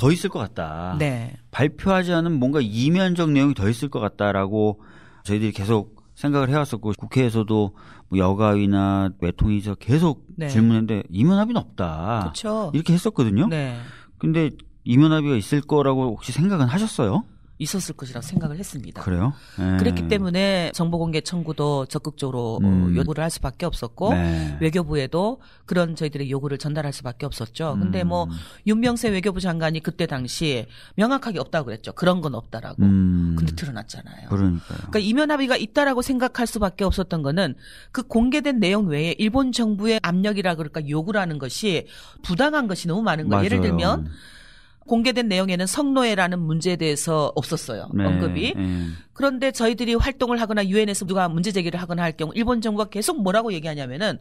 [0.01, 0.97] 더 있을 것 같다.
[0.99, 1.37] 네.
[1.51, 4.81] 발표하지 않은 뭔가 이면적 내용이 더 있을 것 같다라고
[5.25, 7.75] 저희들이 계속 생각을 해왔었고 국회에서도
[8.09, 10.49] 뭐 여가위나 외통위에서 계속 네.
[10.49, 12.31] 질문했는데 이면 합의는 없다.
[12.33, 12.71] 그쵸.
[12.73, 13.49] 이렇게 했었거든요.
[13.49, 13.79] 네.
[14.17, 14.51] 근데
[14.85, 17.25] 이면 합의가 있을 거라고 혹시 생각은 하셨어요?
[17.61, 19.03] 있었을 것이라고 생각을 했습니다.
[19.03, 19.35] 그래요?
[19.59, 19.77] 네.
[19.77, 22.97] 그랬기 때문에 정보 공개 청구도 적극적으로 어, 음.
[22.97, 24.57] 요구를 할 수밖에 없었고 네.
[24.61, 27.77] 외교부에도 그런 저희들의 요구를 전달할 수밖에 없었죠.
[27.79, 28.31] 근데 뭐 음.
[28.67, 31.93] 윤명세 외교부 장관이 그때 당시 명확하게 없다고 그랬죠.
[31.93, 32.83] 그런 건 없다라고.
[32.83, 33.37] 음.
[33.39, 34.29] 근데 드러났잖아요.
[34.31, 34.79] 그러니까요.
[34.79, 37.55] 그러니까 이면 합의가 있다라고 생각할 수밖에 없었던 거는
[37.93, 41.87] 그 공개된 내용 외에 일본 정부의 압력이라 그럴까 요구라는 것이
[42.23, 43.45] 부당한 것이 너무 많은 거예요.
[43.45, 44.09] 예를 들면
[44.87, 47.91] 공개된 내용에는 성노예라는 문제에 대해서 없었어요.
[47.95, 48.55] 네, 언급이.
[48.57, 48.87] 네.
[49.13, 53.53] 그런데 저희들이 활동을 하거나 유엔에서 누가 문제 제기를 하거나 할 경우 일본 정부가 계속 뭐라고
[53.53, 54.19] 얘기하냐면은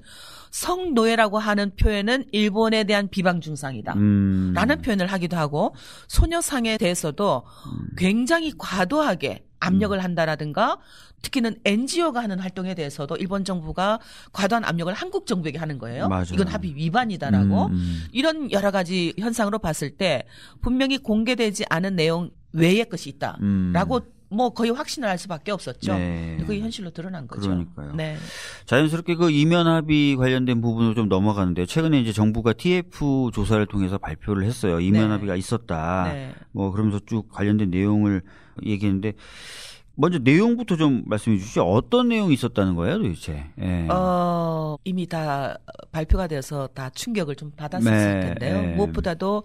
[0.52, 3.94] 성노예라고 하는 표현은 일본에 대한 비방 중상이다.
[3.94, 4.52] 음.
[4.54, 5.74] 라는 표현을 하기도 하고
[6.08, 7.88] 소녀상에 대해서도 음.
[7.98, 10.04] 굉장히 과도하게 압력을 음.
[10.04, 10.80] 한다라든가
[11.22, 14.00] 특히는 NGO가 하는 활동에 대해서도 일본 정부가
[14.32, 16.08] 과도한 압력을 한국 정부에게 하는 거예요.
[16.08, 16.26] 맞아요.
[16.34, 18.04] 이건 합의 위반이다라고 음, 음.
[18.12, 20.24] 이런 여러 가지 현상으로 봤을 때
[20.62, 24.20] 분명히 공개되지 않은 내용 외의 것이 있다라고 음.
[24.32, 25.94] 뭐 거의 확신을 할 수밖에 없었죠.
[25.94, 26.38] 네.
[26.40, 27.50] 그게 현실로 드러난 거죠.
[27.50, 27.94] 그러니까요.
[27.96, 28.16] 네.
[28.66, 34.44] 자연스럽게 그 이면 합의 관련된 부분으로 좀 넘어가는데 최근에 이제 정부가 TF 조사를 통해서 발표를
[34.44, 34.80] 했어요.
[34.80, 35.14] 이면 네.
[35.14, 36.12] 합의가 있었다.
[36.14, 36.36] 네.
[36.52, 38.22] 뭐 그러면서 쭉 관련된 내용을
[38.64, 39.14] 얘기했는데
[40.00, 41.64] 먼저 내용부터 좀 말씀해 주시죠.
[41.64, 43.44] 어떤 내용이 있었다는 거예요, 도대체?
[43.60, 43.86] 예.
[43.90, 45.58] 어, 이미 다
[45.92, 48.62] 발표가 되어서 다 충격을 좀 받았을 네, 텐데요.
[48.62, 48.68] 네.
[48.76, 49.44] 무엇보다도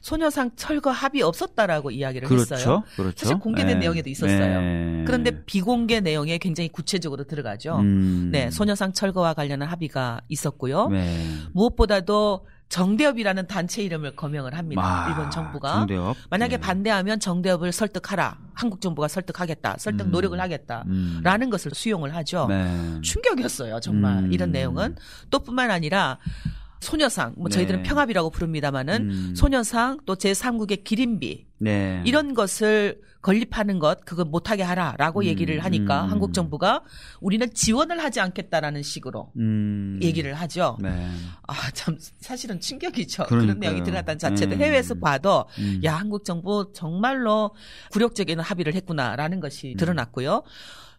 [0.00, 2.82] 소녀상 철거 합의 없었다라고 이야기를 그렇죠, 했어요.
[2.96, 3.16] 그렇죠.
[3.16, 3.74] 사실 공개된 네.
[3.76, 4.60] 내용에도 있었어요.
[4.60, 5.04] 네.
[5.06, 7.76] 그런데 비공개 내용에 굉장히 구체적으로 들어가죠.
[7.76, 8.30] 음.
[8.32, 10.88] 네, 소녀상 철거와 관련한 합의가 있었고요.
[10.88, 11.24] 네.
[11.52, 14.82] 무엇보다도 정대협이라는 단체 이름을 거명을 합니다.
[14.82, 16.16] 아, 일본 정부가 정대협.
[16.30, 16.60] 만약에 네.
[16.60, 18.38] 반대하면 정대협을 설득하라.
[18.54, 19.76] 한국 정부가 설득하겠다.
[19.78, 20.10] 설득 음.
[20.10, 21.50] 노력을 하겠다라는 음.
[21.50, 22.46] 것을 수용을 하죠.
[22.48, 23.00] 네.
[23.02, 24.32] 충격이었어요, 정말 음.
[24.32, 24.96] 이런 내용은
[25.30, 26.18] 또뿐만 아니라
[26.80, 27.88] 소녀상, 뭐 저희들은 네.
[27.88, 29.34] 평합이라고 부릅니다마는 음.
[29.34, 32.02] 소녀상 또 제3국의 기린비 네.
[32.04, 35.24] 이런 것을 건립하는 것 그거 못하게 하라라고 음.
[35.24, 36.10] 얘기를 하니까 음.
[36.10, 36.82] 한국 정부가
[37.20, 39.98] 우리는 지원을 하지 않겠다라는 식으로 음.
[40.02, 40.76] 얘기를 하죠.
[40.80, 41.08] 네.
[41.44, 43.24] 아참 사실은 충격이죠.
[43.24, 43.46] 그러니까요.
[43.46, 44.66] 그런 내용이 들어갔다는 자체도 네.
[44.66, 45.80] 해외에서 봐도 음.
[45.84, 47.54] 야 한국 정부 정말로
[47.92, 49.76] 굴욕적인 합의를 했구나라는 것이 음.
[49.78, 50.42] 드러났고요.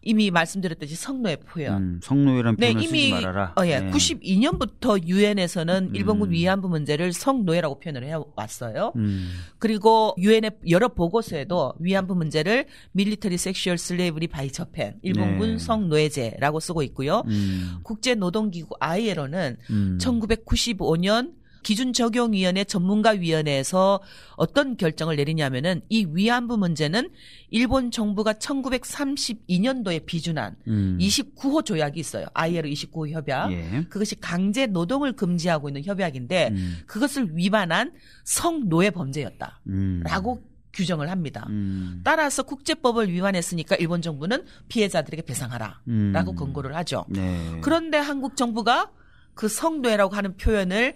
[0.06, 1.76] 이미 말씀드렸듯이 성노예 표현.
[1.76, 3.54] 음, 성노예란 표현을 네, 이미, 쓰지 말아라.
[3.58, 3.80] 어, 예.
[3.80, 3.90] 네.
[3.90, 5.96] 92년부터 유엔에서는 음.
[5.96, 8.92] 일본군 위안부 문제를 성노예라고 표현을 해왔어요.
[8.94, 9.32] 음.
[9.58, 15.58] 그리고 유엔의 여러 보고서에도 위안부 문제를 military sexual slavery by Japan 일본군 네.
[15.58, 17.24] 성노예제라고 쓰고 있고요.
[17.26, 17.78] 음.
[17.82, 19.56] 국제노동기구 ILO는
[19.98, 21.32] 1995년
[21.66, 24.00] 기준 적용 위원회 전문가 위원회에서
[24.36, 27.10] 어떤 결정을 내리냐면은 이 위안부 문제는
[27.50, 30.96] 일본 정부가 1932년도에 비준한 음.
[31.00, 32.26] 29호 조약이 있어요.
[32.34, 33.50] ILO 29호 협약.
[33.50, 33.84] 예.
[33.88, 36.78] 그것이 강제 노동을 금지하고 있는 협약인데 음.
[36.86, 39.60] 그것을 위반한 성노예 범죄였다.
[39.66, 40.02] 음.
[40.04, 41.46] 라고 규정을 합니다.
[41.48, 42.00] 음.
[42.04, 46.36] 따라서 국제법을 위반했으니까 일본 정부는 피해자들에게 배상하라라고 음.
[46.36, 47.06] 권고를 하죠.
[47.08, 47.58] 네.
[47.60, 48.92] 그런데 한국 정부가
[49.34, 50.94] 그 성노예라고 하는 표현을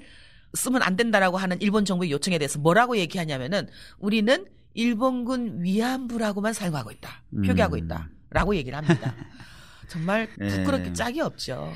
[0.55, 7.23] 쓰면 안 된다라고 하는 일본 정부의 요청에 대해서 뭐라고 얘기하냐면은 우리는 일본군 위안부라고만 사용하고 있다.
[7.47, 7.85] 표기하고 음.
[7.85, 8.09] 있다.
[8.31, 9.15] 라고 얘기를 합니다.
[9.89, 10.49] 정말 네.
[10.49, 10.93] 부끄럽게 네.
[10.93, 11.73] 짝이 없죠.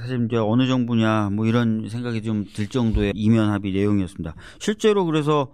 [0.00, 4.34] 사실 이제 어느 정부냐 뭐 이런 생각이 좀 들 정도의 이면 합의 내용이었습니다.
[4.60, 5.52] 실제로 그래서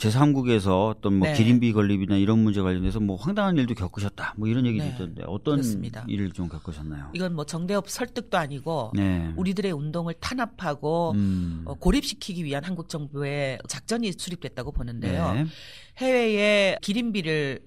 [0.00, 1.34] 제3국에서 어떤 뭐 네.
[1.34, 4.34] 기린비 건립이나 이런 문제 관련해서 뭐 황당한 일도 겪으셨다.
[4.38, 4.90] 뭐 이런 얘기도 네.
[4.90, 6.04] 있던데 어떤 그렇습니다.
[6.08, 7.10] 일을 좀 겪으셨나요?
[7.12, 9.32] 이건 뭐 정대협 설득도 아니고 네.
[9.36, 11.62] 우리들의 운동을 탄압하고 음.
[11.66, 15.32] 어, 고립시키기 위한 한국 정부의 작전이 수립됐다고 보는데요.
[15.34, 15.46] 네.
[15.98, 17.60] 해외에 기린비를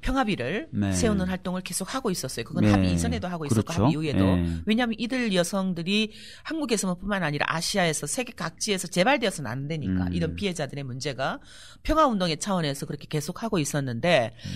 [0.00, 0.92] 평화비를 네.
[0.92, 2.44] 세우는 활동을 계속 하고 있었어요.
[2.44, 2.70] 그건 네.
[2.70, 3.82] 합의 이전에도 하고 있었고 그렇죠?
[3.82, 4.36] 합의 이후에도.
[4.36, 4.56] 네.
[4.66, 6.12] 왜냐하면 이들 여성들이
[6.44, 10.12] 한국에서뿐만 아니라 아시아에서 세계 각지에서 재발되어서는 안 되니까 음.
[10.12, 11.40] 이런 피해자들의 문제가
[11.82, 14.50] 평화 운동의 차원에서 그렇게 계속 하고 있었는데 음.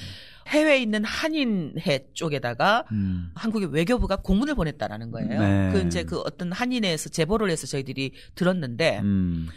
[0.49, 3.31] 해외에 있는 한인회 쪽에다가 음.
[3.35, 5.41] 한국의 외교부가 공문을 보냈다라는 거예요.
[5.41, 5.71] 네.
[5.73, 9.49] 그 이제 그 어떤 한인회에서 제보를 해서 저희들이 들었는데 음.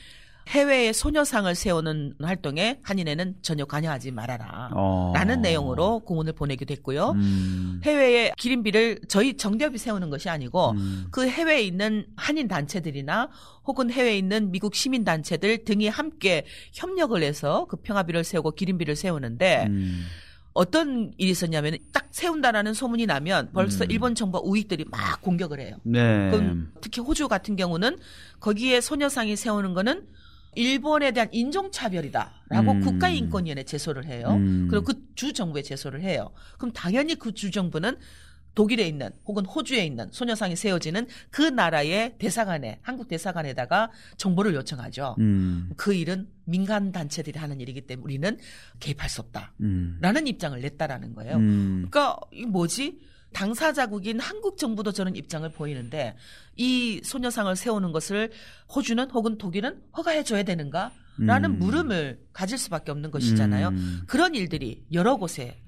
[0.47, 4.69] 해외에 소녀상을 세우는 활동에 한인회는 전혀 관여하지 말아라.
[4.73, 5.11] 어.
[5.15, 7.11] 라는 내용으로 공문을 보내기도 했고요.
[7.11, 7.81] 음.
[7.83, 11.07] 해외에 기린비를 저희 정대협이 세우는 것이 아니고 음.
[11.11, 13.29] 그 해외에 있는 한인 단체들이나
[13.65, 19.65] 혹은 해외에 있는 미국 시민 단체들 등이 함께 협력을 해서 그 평화비를 세우고 기린비를 세우는데
[19.67, 20.05] 음.
[20.53, 23.91] 어떤 일이 있었냐면 딱 세운다라는 소문이 나면 벌써 음.
[23.91, 25.75] 일본 정부 우익들이 막 공격을 해요.
[25.83, 26.29] 네.
[26.31, 27.97] 그럼 특히 호주 같은 경우는
[28.39, 30.07] 거기에 소녀상이 세우는 거는
[30.55, 32.81] 일본에 대한 인종차별이다라고 음.
[32.81, 34.29] 국가인권위원회 제소를 해요.
[34.31, 34.67] 음.
[34.69, 36.31] 그리고 그 주 정부에 제소를 해요.
[36.57, 37.97] 그럼 당연히 그 주 정부는
[38.53, 45.15] 독일에 있는 혹은 호주에 있는 소녀상이 세워지는 그 나라의 대사관에 한국 대사관에다가 정보를 요청하죠.
[45.19, 45.71] 음.
[45.75, 48.37] 그 일은 민간 단체들이 하는 일이기 때문에 우리는
[48.79, 50.27] 개입할 수 없다라는 음.
[50.27, 51.35] 입장을 냈다라는 거예요.
[51.35, 51.87] 음.
[51.89, 52.99] 그러니까 이 뭐지?
[53.35, 56.15] 당사자국인 한국 정부도 저는 입장을 보이는데
[56.55, 58.31] 이 소녀상을 세우는 것을
[58.73, 60.91] 호주는 혹은 독일은 허가해 줘야 되는가?
[61.17, 61.59] 라는 음.
[61.59, 63.69] 물음을 가질 수밖에 없는 것이잖아요.
[63.69, 64.01] 음.
[64.05, 65.61] 그런 일들이 여러 곳에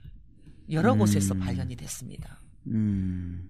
[0.71, 0.99] 여러 음.
[0.99, 2.37] 곳에서 발견이 됐습니다.
[2.67, 3.49] 음.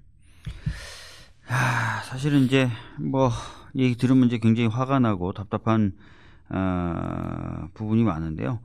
[1.47, 3.32] 아, 사실은 이제 뭐
[3.75, 5.93] 얘기 들으면 이제 굉장히 화가 나고 답답한
[6.49, 8.62] 어, 부분이 많은데요.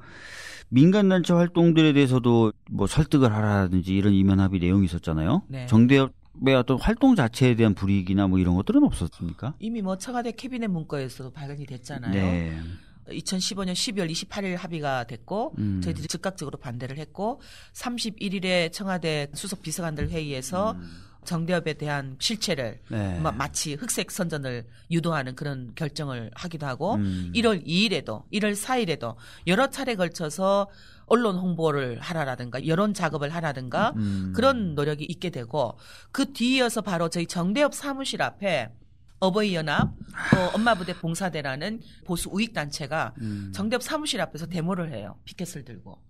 [0.73, 5.43] 민간단체 활동들에 대해서도 뭐 설득을 하라든지 이런 이면 합의 내용이 있었잖아요.
[5.49, 5.67] 네.
[5.67, 6.13] 정대협
[6.45, 9.55] 의 어떤 활동 자체에 대한 불이익이나 뭐 이런 것들은 없었습니까?
[9.59, 12.11] 이미 뭐 청와대 캐비넷 문건에서도 발견이 됐잖아요.
[12.11, 12.59] 네.
[13.07, 15.83] 2015년 12월 28일 합의가 됐고 음.
[15.83, 17.43] 저희들이 즉각적으로 반대를 했고
[17.75, 20.91] 31일에 청와대 수석 비서관들 회의에서 음.
[21.25, 23.21] 정대협에 대한 실체를 네.
[23.21, 27.33] 마치 흑색 선전을 유도하는 그런 결정을 하기도 하고 음.
[27.35, 29.15] 1월 2일에도 1월 4일에도
[29.47, 30.69] 여러 차례 걸쳐서
[31.07, 34.33] 언론 홍보를 하라라든가 여론 작업을 하라든가 음.
[34.35, 35.79] 그런 노력이 있게 되고
[36.11, 38.71] 그 뒤이어서 바로 저희 정대협 사무실 앞에
[39.21, 39.93] 어버이연합
[40.35, 43.53] 또 엄마부대 봉사대라는 보수 우익 단체가 음.
[43.55, 46.03] 정대협 사무실 앞에서 데모를 해요 피켓을 들고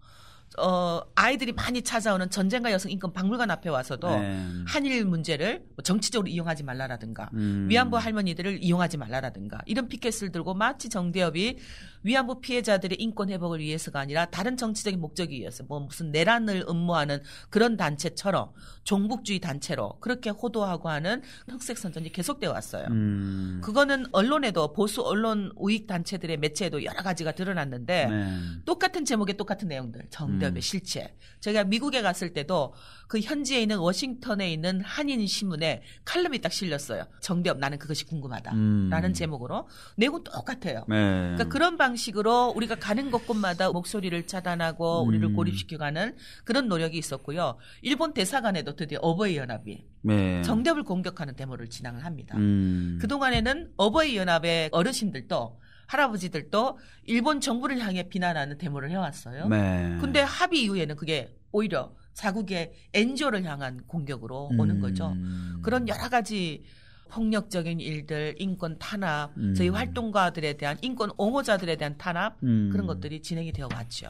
[0.58, 4.46] 어, 아이들이 많이 찾아오는 전쟁과 여성 인권 박물관 앞에 와서도 네.
[4.66, 7.66] 한일 문제를 뭐 정치적으로 이용하지 말라라든가 음.
[7.68, 11.58] 위안부 할머니들을 이용하지 말라라든가 이런 피켓을 들고 마치 정대협이
[12.02, 17.76] 위안부 피해자들의 인권 회복을 위해서가 아니라 다른 정치적인 목적이 위해서 뭐 무슨 내란을 음모하는 그런
[17.76, 18.52] 단체처럼
[18.84, 22.86] 종북주의 단체로 그렇게 호도하고 하는 흑색 선전이 계속되어 왔어요.
[22.90, 23.60] 음.
[23.62, 28.38] 그거는 언론에도 보수 언론 우익 단체들의 매체에도 여러 가지가 드러났는데 네.
[28.64, 30.60] 똑같은 제목의 똑같은 내용들 정답의 음.
[30.60, 31.14] 실체.
[31.40, 32.74] 제가 미국에 갔을 때도
[33.08, 37.04] 그 현지에 있는 워싱턴에 있는 한인 신문에 칼럼이 딱 실렸어요.
[37.20, 39.12] 정대업 나는 그것이 궁금하다라는 음.
[39.12, 40.84] 제목으로 내용은 똑같아요.
[40.88, 40.96] 네.
[40.96, 45.09] 그러니까 그런 방 식으로 우리가 가는 곳곳마다 목소리를 차단하고 음.
[45.09, 47.57] 우리를 고립시켜가는 그런 노력이 있었고요.
[47.83, 50.42] 일본 대사관에도 드디어 어버이 연합이 네.
[50.42, 52.37] 정대업을 공격하는 데모를 진행을 합니다.
[52.37, 52.98] 음.
[53.00, 59.48] 그 동안에는 어버이 연합의 어르신들도 할아버지들도 일본 정부를 향해 비난하는 데모를 해왔어요.
[59.48, 59.98] 네.
[60.00, 64.61] 근데 합의 이후에는 그게 오히려 자국의 엔조를 향한 공격으로 음.
[64.61, 65.14] 오는 거죠.
[65.62, 66.64] 그런 여러 가지
[67.12, 69.55] 폭력적인 일들, 인권 탄압, 음.
[69.55, 72.70] 저희 활동가들에 대한 인권 옹호자들에 대한 탄압 음.
[72.72, 74.09] 그런 것들이 진행이 되어 왔죠.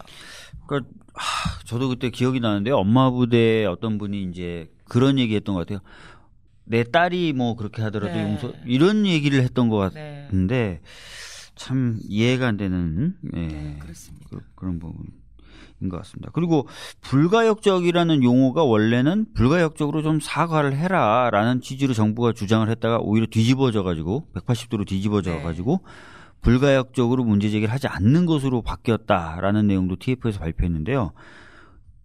[0.67, 5.81] 그러니까 하, 저도 그때 기억이 나는데 엄마 부대 어떤 분이 이제 그런 얘기했던 것 같아요.
[6.65, 8.23] 내 딸이 뭐 그렇게 하더라도 네.
[8.23, 10.23] 용서 이런 얘기를 했던 것 네.
[10.27, 10.81] 같은데 네.
[11.57, 13.79] 참 이해가 안 되는 예, 네.
[14.31, 15.07] 그, 그런 부분.
[15.89, 16.31] 것 같습니다.
[16.33, 16.67] 그리고
[17.01, 24.87] 불가역적이라는 용어가 원래는 불가역적으로 좀 사과를 해라라는 취지로 정부가 주장을 했다가 오히려 뒤집어져 가지고 180도로
[24.87, 25.93] 뒤집어져 가지고 네.
[26.43, 31.13] 불가역적으로 문제 제기를 하지 않는 것으로 바뀌었다라는 내용도 TF에서 발표했는데요.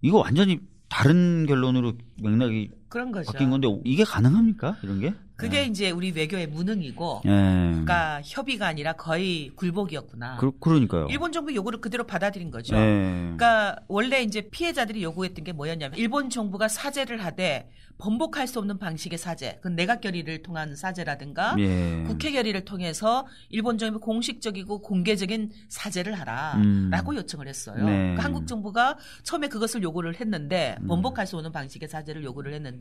[0.02, 0.60] 이거 완전히
[0.90, 3.32] 다른 결론으로 맥락이 그런 거죠.
[3.32, 4.78] 바뀐 건데 이게 가능합니까?
[4.82, 5.13] 이런 게?
[5.36, 5.65] 그게 네.
[5.67, 7.32] 이제 우리 외교의 무능이고, 네.
[7.32, 10.38] 그러니까 협의가 아니라 거의 굴복이었구나.
[10.38, 11.06] 그, 그러니까요.
[11.12, 12.76] 일본 정부 요구를 그대로 받아들인 거죠.
[12.76, 13.19] 네.
[13.21, 17.69] 그러니까 원래 이제 피해자들이 요구했던 게 뭐였냐면 일본 정부가 사죄를 하되
[18.00, 22.04] 번복할 수 없는 방식의 사죄, 그 내각 결의를 통한 사죄라든가 예.
[22.06, 27.15] 국회 결의를 통해서 일본 정부 공식적이고 공개적인 사죄를 하라라고 음.
[27.15, 27.78] 요청을 했어요.
[27.78, 27.91] 네.
[27.91, 30.88] 그러니까 한국 정부가 처음에 그것을 요구를 했는데 음.
[30.88, 32.77] 번복할 수 없는 방식의 사죄를 요구를 했는데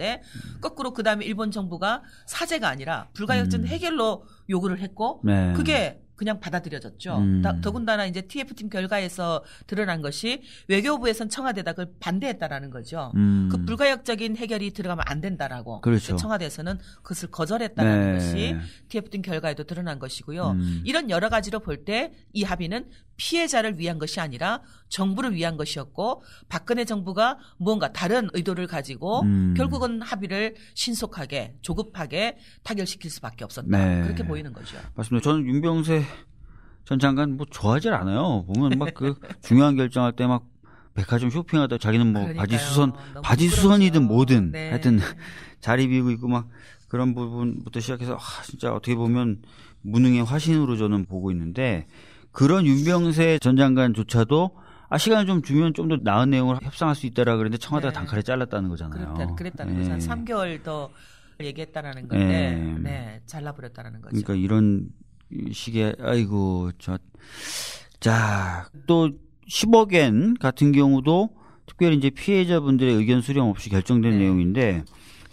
[0.60, 3.66] 거꾸로 그 다음에 일본 정부가 사죄가 아니라 불가역적 음.
[3.66, 5.52] 해결로 요구를 했고 네.
[5.54, 7.18] 그게 그냥 받아들여졌죠.
[7.18, 7.42] 음.
[7.62, 13.12] 더군다나 이제 TF팀 결과에서 드러난 것이 외교부에선 청와대다 그걸 반대했다라는 거죠.
[13.16, 13.50] 음.
[13.52, 15.82] 그 불가역적인 해결이 들어가면 안 된다라고.
[15.82, 16.16] 그렇죠.
[16.16, 18.14] 청와대에서는 그것을 거절했다는 네.
[18.14, 18.56] 것이
[18.88, 20.52] TF팀 결과에도 드러난 것이고요.
[20.52, 20.80] 음.
[20.86, 26.84] 이런 여러 가지로 볼 때 이 합의는 피해자를 위한 것이 아니라 정부를 위한 것이었고 박근혜
[26.84, 29.54] 정부가 무언가 다른 의도를 가지고 음.
[29.56, 33.66] 결국은 합의를 신속하게 조급하게 타결시킬 수밖에 없었다.
[33.68, 34.02] 네.
[34.02, 34.76] 그렇게 보이는 거죠.
[34.94, 35.24] 맞습니다.
[35.24, 36.04] 저는 윤병세
[36.84, 38.44] 전 장관 뭐 좋아하질 않아요.
[38.46, 40.44] 보면 막 그 중요한 결정할 때 막
[40.94, 42.40] 백화점 쇼핑하다 자기는 뭐 그러니까요.
[42.46, 44.70] 바지 수선 바지 수선이든 뭐든 네.
[44.70, 44.98] 하여튼
[45.60, 46.48] 자리 비우고 있고 막
[46.88, 49.42] 그런 부분부터 시작해서 아 진짜 어떻게 보면
[49.82, 51.86] 무능의 화신으로 저는 보고 있는데
[52.32, 54.52] 그런 윤병세 전 장관조차도
[54.88, 57.98] 아 시간을 좀 주면 좀 더 나은 내용을 협상할 수 있다라 그랬는데 청와대가 네.
[57.98, 59.14] 단칼에 잘랐다는 거잖아요.
[59.14, 59.88] 그랬다, 그랬다는 네.
[59.88, 59.92] 거죠.
[59.92, 60.90] 한 3개월 더
[61.40, 62.78] 얘기했다라는 건데 네.
[62.82, 63.20] 네.
[63.26, 64.10] 잘라버렸다는 거죠.
[64.10, 64.88] 그러니까 이런
[65.52, 66.70] 식의 아이고
[68.00, 69.10] 저자또
[69.48, 71.30] 10억엔 같은 경우도
[71.66, 74.18] 특별히 이제 피해자분들의 의견 수렴 없이 결정된 네.
[74.18, 74.84] 내용인데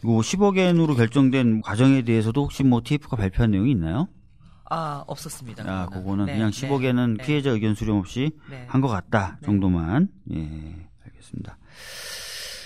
[0.04, 4.08] 이거 10억엔으로 결정된 과정에 대해서도 혹시 뭐 TF가 발표한 내용이 있나요?
[4.70, 5.64] 아 없었습니다.
[5.68, 8.66] 아, 그거는 네, 그냥 10억에는 네, 피해자 의견 수렴 없이 네.
[8.68, 9.46] 한것 같다 네.
[9.46, 10.08] 정도만.
[10.34, 10.38] 예,
[11.06, 11.58] 알겠습니다.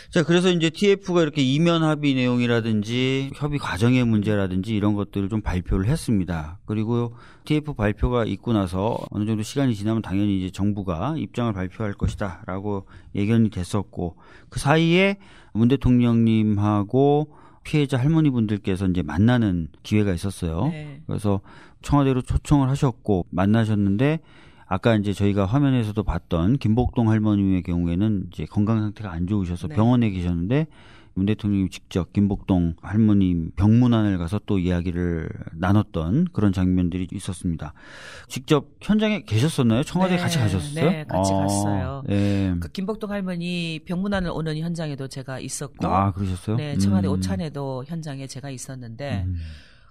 [0.10, 5.86] 자, 그래서 이제 TF가 이렇게 이면 합의 내용이라든지 협의 과정의 문제라든지 이런 것들을 좀 발표를
[5.86, 6.60] 했습니다.
[6.66, 7.14] 그리고
[7.46, 12.88] TF 발표가 있고 나서 어느 정도 시간이 지나면 당연히 이제 정부가 입장을 발표할 것이다 라고
[13.16, 14.16] 예견이 됐었고
[14.50, 15.18] 그 사이에
[15.54, 17.34] 문 대통령님하고
[17.64, 20.70] 피해자 할머니 분들께서 이제 만나는 기회가 있었어요.
[20.70, 21.02] 네.
[21.06, 21.42] 그래서
[21.82, 24.20] 청와대로 초청을 하셨고 만나셨는데
[24.66, 29.76] 아까 이제 저희가 화면에서도 봤던 김복동 할머님의 경우에는 이제 건강 상태가 안 좋으셔서 네.
[29.76, 30.68] 병원에 계셨는데
[31.18, 37.74] 문 대통령이 직접 김복동 할머님 병문안을 가서 또 이야기를 나눴던 그런 장면들이 있었습니다.
[38.28, 39.82] 직접 현장에 계셨었나요?
[39.84, 40.90] 청와대 네, 같이 가셨어요?
[40.90, 42.04] 네, 같이 아, 갔어요.
[42.08, 42.54] 네.
[42.60, 46.58] 그 김복동 할머니 병문안을 오는 현장에도 제가 있었고, 아 그러셨어요?
[46.58, 47.14] 네, 청와대 음.
[47.14, 49.38] 오찬에도 현장에 제가 있었는데 음.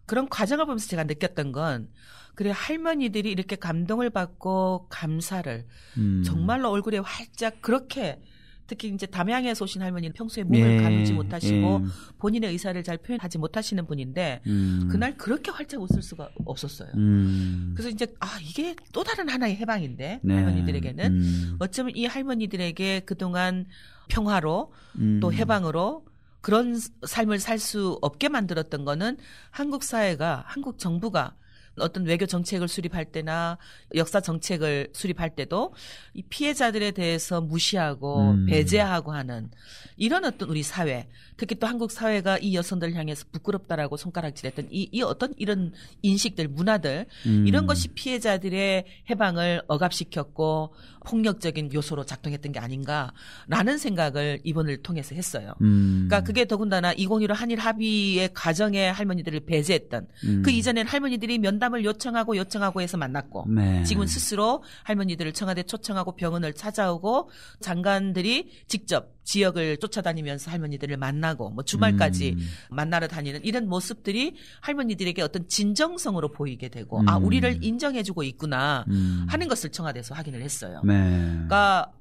[0.06, 1.88] 그런 과정을 보면서 제가 느꼈던 건
[2.34, 5.66] 그래 할머니들이 이렇게 감동을 받고 감사를
[5.98, 6.22] 음.
[6.24, 8.20] 정말로 얼굴에 활짝 그렇게
[8.66, 11.88] 특히 이제 담양에서 오신 할머니는 평소에 몸을 예, 가누지 못하시고 예.
[12.18, 14.88] 본인의 의사를 잘 표현하지 못하시는 분인데 음.
[14.90, 16.90] 그날 그렇게 활짝 웃을 수가 없었어요.
[16.94, 17.72] 음.
[17.74, 20.34] 그래서 이제 아 이게 또 다른 하나의 해방인데 네.
[20.34, 21.56] 할머니들에게는 음.
[21.60, 23.66] 어쩌면 이 할머니들에게 그동안
[24.08, 25.20] 평화로 음.
[25.20, 26.04] 또 해방으로
[26.46, 29.16] 그런 삶을 살 수 없게 만들었던 거는
[29.50, 31.34] 한국 사회가 한국 정부가
[31.78, 33.58] 어떤 외교 정책을 수립할 때나
[33.94, 35.74] 역사 정책을 수립할 때도
[36.14, 38.46] 이 피해자들에 대해서 무시하고 음.
[38.46, 39.50] 배제하고 하는
[39.96, 45.02] 이런 어떤 우리 사회, 특히 또 한국 사회가 이 여성들 향해서 부끄럽다라고 손가락질했던 이, 이
[45.02, 47.46] 어떤 이런 인식들, 문화들 음.
[47.46, 50.74] 이런 것이 피해자들의 해방을 억압시켰고
[51.06, 55.54] 폭력적인 요소로 작동했던 게 아닌가라는 생각을 이번을 통해서 했어요.
[55.62, 56.06] 음.
[56.08, 60.42] 그러니까 그게 더군다나 2015 한일 합의의 과정에 할머니들을 배제했던 음.
[60.44, 63.82] 그 이전엔 할머니들이 면담 을 요청하고 요청하고 해서 만났고 네.
[63.84, 72.36] 지금은 스스로 할머니들을 청와대 초청하고 병원을 찾아오고 장관들이 직접 지역을 쫓아다니면서 할머니들을 만나고 뭐 주말까지
[72.38, 72.48] 음.
[72.70, 77.08] 만나러 다니는 이런 모습들이 할머니들에게 어떤 진정성으로 보이게 되고 아, 음.
[77.08, 79.26] 아 우리를 인정해주고 있구나 음.
[79.28, 80.80] 하는 것을 청와대에서 확인을 했어요.
[80.84, 80.94] 네.
[81.32, 81.92] 그러니까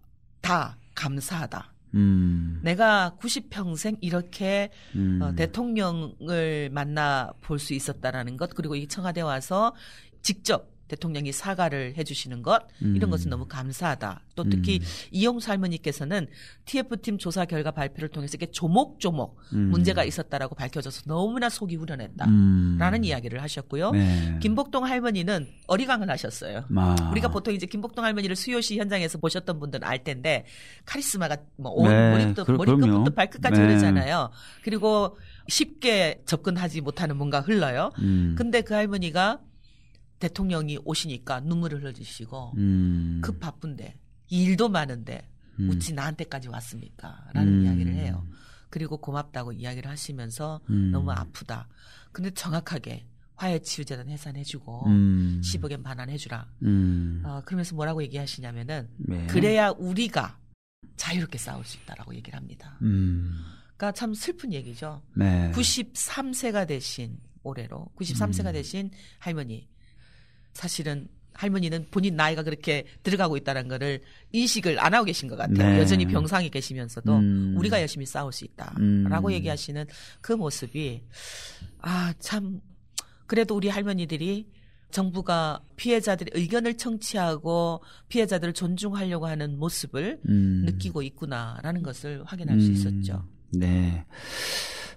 [0.42, 1.75] 다 감사하다.
[1.96, 2.60] 음.
[2.64, 5.20] 내가 90평생 이렇게 음.
[5.22, 9.74] 어, 대통령을 만나 볼 수 있었다라는 것 그리고 이 청와대 와서
[10.22, 13.10] 직접 대통령이 사과를 해주시는 것 이런 음.
[13.10, 14.22] 것은 너무 감사하다.
[14.36, 14.86] 또 특히 음.
[15.12, 16.28] 이용수 할머니께서는
[16.66, 19.60] TF팀 조사 결과 발표를 통해서 이게 조목조목 음.
[19.72, 23.04] 문제가 있었다라고 밝혀져서 너무나 속이 후련했다라는 음.
[23.04, 23.92] 이야기를 하셨고요.
[23.92, 24.40] 네.
[24.42, 26.66] 김복동 할머니는 어리광을 하셨어요.
[26.76, 26.96] 아.
[27.12, 30.46] 우리가 보통 이제 김복동 할머니를 수요시 현장에서 보셨던 분들은 알 텐데
[30.86, 32.12] 카리스마가 뭐 네.
[32.12, 33.68] 머리부터 머리끝부터 발끝까지 네.
[33.68, 34.30] 흐르잖아요.
[34.64, 35.18] 그리고
[35.48, 37.92] 쉽게 접근하지 못하는 뭔가 흘러요.
[38.00, 38.36] 음.
[38.38, 39.40] 근데 그 할머니가
[40.20, 43.22] 대통령이 오시니까 눈물을 흘려주시고 음.
[43.24, 44.00] 급 바쁜데
[44.30, 45.70] 일도 많은데 음.
[45.72, 47.28] 어찌 나한테까지 왔습니까?
[47.34, 47.66] 라는 음.
[47.66, 48.28] 이야기를 해요.
[48.70, 50.92] 그리고 고맙다고 이야기를 하시면서 음.
[50.92, 51.68] 너무 아프다.
[52.12, 55.42] 근데 정확하게 화해치유재단 해산해주고 음.
[55.44, 56.48] 10억엔 반환해주라.
[56.64, 57.22] 음.
[57.26, 59.28] 어, 그러면서 뭐라고 얘기하시냐면은 네.
[59.28, 60.40] 그래야 우리가
[60.96, 62.78] 자유롭게 싸울 수 있다라고 얘기를 합니다.
[62.82, 63.44] 음.
[63.78, 65.02] 그러니까 참 슬픈 얘기죠.
[65.16, 65.52] 네.
[65.52, 68.54] 93세가 되신 올해로 93세가 음.
[68.54, 69.68] 되신 할머니
[70.56, 75.74] 사실은 할머니는 본인 나이가 그렇게 들어가고 있다는 거를 인식을 안 하고 계신 것 같아요.
[75.74, 75.80] 네.
[75.80, 77.56] 여전히 병상에 계시면서도 음.
[77.58, 79.34] 우리가 열심히 싸울 수 있다라고 음.
[79.34, 79.86] 얘기하시는
[80.22, 81.04] 그 모습이
[81.82, 82.62] 아 참
[83.28, 84.48] 그래도 우리 할머니들이
[84.92, 90.64] 정부가 피해자들의 의견을 청취하고 피해자들을 존중하려고 하는 모습을 음.
[90.66, 92.74] 느끼고 있구나라는 것을 확인할 수 음.
[92.74, 93.28] 있었죠.
[93.52, 94.06] 네.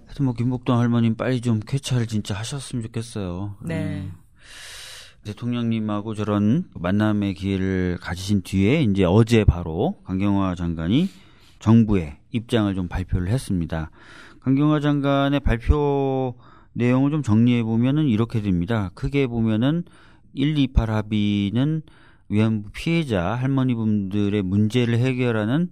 [0.05, 3.57] 하여튼 뭐 김복동 할머님 빨리 좀 쾌차를 진짜 하셨으면 좋겠어요.
[3.65, 4.09] 네.
[5.21, 5.25] 음.
[5.25, 11.09] 대통령님하고 저런 만남의 기회를 가지신 뒤에 이제 어제 바로 강경화 장관이
[11.59, 13.91] 정부의 입장을 좀 발표를 했습니다.
[14.41, 16.35] 강경화 장관의 발표
[16.73, 18.91] 내용을 좀 정리해 보면은 이렇게 됩니다.
[18.95, 19.83] 크게 보면은
[20.35, 21.81] 128 합의는
[22.29, 25.69] 위안부 피해자 할머니분들의 문제를 해결하는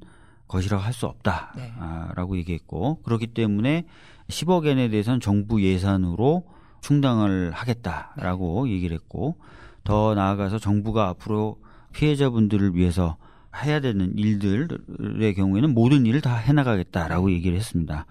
[0.47, 2.39] 것이라고 할 수 없다라고 네.
[2.39, 3.86] 얘기했고 그렇기 때문에
[4.29, 6.45] 10억 엔에 대해서는 정부 예산으로
[6.82, 8.74] 충당을 하겠다라고 네.
[8.74, 9.38] 얘기를 했고
[9.84, 11.58] 더 나아가서 정부가 앞으로
[11.94, 13.18] 피해자분들을 위해서
[13.63, 17.34] 해야 되는 일들의 경우에는 모든 일을 다 해나가겠다라고 네.
[17.34, 18.06] 얘기를 했습니다.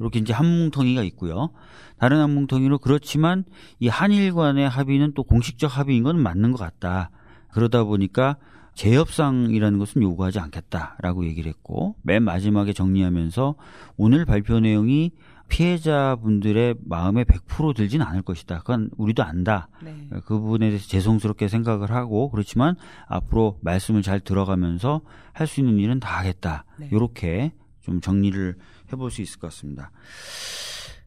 [0.00, 1.50] 이렇게 이제 한 뭉텅이가 있고요.
[1.98, 3.44] 다른 한 뭉텅이로 그렇지만
[3.80, 7.10] 이 한일 간의 합의는 또 공식적 합의인 건 맞는 것 같다.
[7.50, 8.36] 그러다 보니까
[8.74, 13.56] 재협상이라는 것은 요구하지 않겠다라고 얘기를 했고 맨 마지막에 정리하면서
[13.96, 15.10] 오늘 발표 내용이
[15.48, 18.58] 피해자분들의 마음에 100% 들지는 않을 것이다.
[18.60, 19.68] 그건 우리도 안다.
[19.82, 20.08] 네.
[20.24, 22.76] 그 부분에 대해서 죄송스럽게 생각을 하고 그렇지만
[23.08, 25.00] 앞으로 말씀을 잘 들어가면서
[25.32, 26.64] 할 수 있는 일은 다 하겠다.
[26.78, 26.88] 네.
[26.92, 28.56] 이렇게 좀 정리를
[28.92, 29.90] 해볼 수 있을 것 같습니다.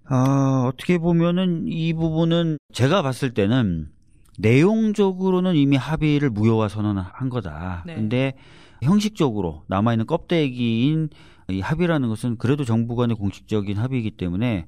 [0.06, 3.89] 아, 어떻게 보면은 이 부분은 제가 봤을 때는
[4.37, 7.83] 내용적으로는 이미 합의를 무효화 선언한 거다.
[7.85, 7.95] 네.
[7.95, 8.33] 근데
[8.81, 11.09] 형식적으로 남아있는 껍데기인
[11.49, 14.67] 이 합의라는 것은 그래도 정부 간의 공식적인 합의이기 때문에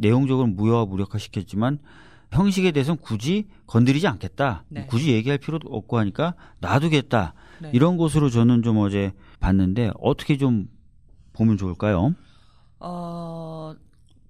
[0.00, 1.78] 내용적으로 무효화 무력화 시켰지만
[2.32, 4.64] 형식에 대해서는 굳이 건드리지 않겠다.
[4.68, 4.86] 네.
[4.86, 7.34] 굳이 얘기할 필요도 없고 하니까 놔두겠다.
[7.60, 7.70] 네.
[7.72, 10.68] 이런 것으로 저는 좀 어제 봤는데 어떻게 좀
[11.32, 12.14] 보면 좋을까요?
[12.78, 13.74] 어,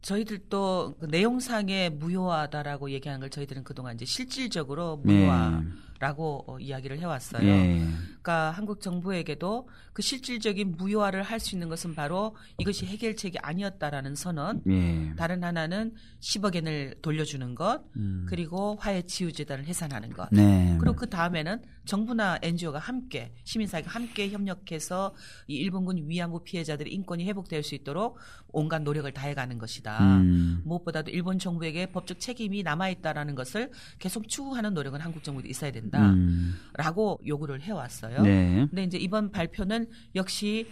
[0.02, 5.66] 저희들도 그 내용상에 무효하다라고 얘기하는 걸 저희들은 그동안 이제 실질적으로 무효화 네.
[6.00, 7.46] 라고 어, 이야기를 해왔어요.
[7.46, 7.86] 예.
[8.08, 14.62] 그러니까 한국 정부에게도 그 실질적인 무효화를 할 수 있는 것은 바로 이것이 해결책이 아니었다라는 선언.
[14.68, 15.14] 예.
[15.16, 18.26] 다른 하나는 10억 엔을 돌려주는 것, 음.
[18.28, 20.28] 그리고 화해치유재단을 해산하는 것.
[20.32, 20.76] 네.
[20.80, 25.14] 그리고 그 다음에는 정부나 NGO가 함께 시민사회가 함께 협력해서
[25.48, 30.18] 이 일본군 위안부 피해자들의 인권이 회복될 수 있도록 온갖 노력을 다해가는 것이다.
[30.18, 30.60] 음.
[30.64, 35.89] 무엇보다도 일본 정부에게 법적 책임이 남아 있다라는 것을 계속 추구하는 노력은 한국 정부도 있어야 된다.
[35.90, 37.26] 된다라고 음.
[37.26, 38.22] 요구를 해왔어요.
[38.22, 38.66] 네.
[38.70, 40.66] 근데 이제 이번 발표는 역시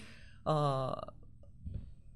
[0.44, 0.92] 어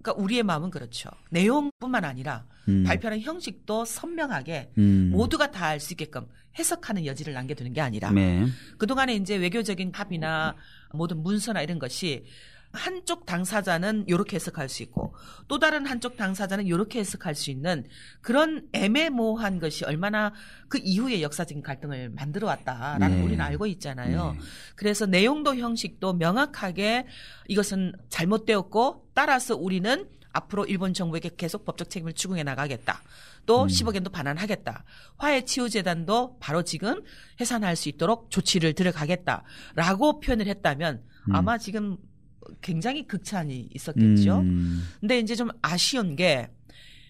[0.03, 1.11] 그러니까 우리의 마음은 그렇죠.
[1.31, 2.85] 내용뿐만 아니라 음.
[2.85, 5.11] 발표하는 형식도 선명하게 음.
[5.13, 6.27] 모두가 다 알 수 있게끔
[6.59, 8.47] 해석하는 여지를 남겨두는 게 아니라 네.
[8.79, 10.55] 그동안에 이제 외교적인 합의나
[10.93, 12.25] 모든 문서나 이런 것이
[12.73, 15.15] 한쪽 당사자는 이렇게 해석할 수 있고
[15.47, 17.85] 또 다른 한쪽 당사자는 이렇게 해석할 수 있는
[18.21, 20.33] 그런 애매모호한 것이 얼마나
[20.69, 23.23] 그 이후에 역사적인 갈등을 만들어 왔다라는 네.
[23.23, 24.33] 우리는 알고 있잖아요.
[24.33, 24.39] 네.
[24.75, 27.07] 그래서 내용도 형식도 명확하게
[27.49, 33.03] 이것은 잘못되었고 따라서 우리는 앞으로 일본 정부에게 계속 법적 책임을 추궁해 나가겠다.
[33.45, 33.67] 또 음.
[33.67, 34.85] 10억 엔도 반환하겠다.
[35.19, 37.03] 화해 치유 재단도 바로 지금
[37.41, 41.35] 해산할 수 있도록 조치를 들어가겠다라고 표현을 했다면 음.
[41.35, 41.99] 아마 지금
[42.61, 44.39] 굉장히 극찬이 있었겠죠.
[44.41, 44.89] 음.
[45.01, 46.49] 근데 이제 좀 아쉬운 게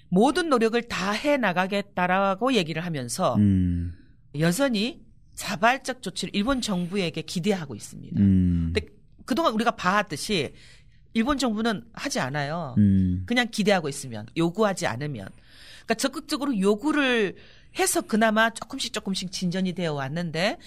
[0.08, 3.94] 모든 노력을 다 해 나가겠다라고 얘기를 하면서 음.
[4.38, 5.02] 여전히
[5.34, 8.20] 자발적 조치를 일본 정부에게 기대하고 있습니다.
[8.20, 8.72] 음.
[8.74, 8.88] 근데
[9.24, 10.52] 그동안 우리가 봐왔듯이
[11.14, 12.74] 일본 정부는 하지 않아요.
[12.78, 13.24] 음.
[13.26, 15.28] 그냥 기대하고 있으면 요구하지 않으면
[15.76, 17.36] 그러니까 적극적으로 요구를
[17.78, 20.58] 해서 그나마 조금씩 조금씩 진전이 되어 왔는데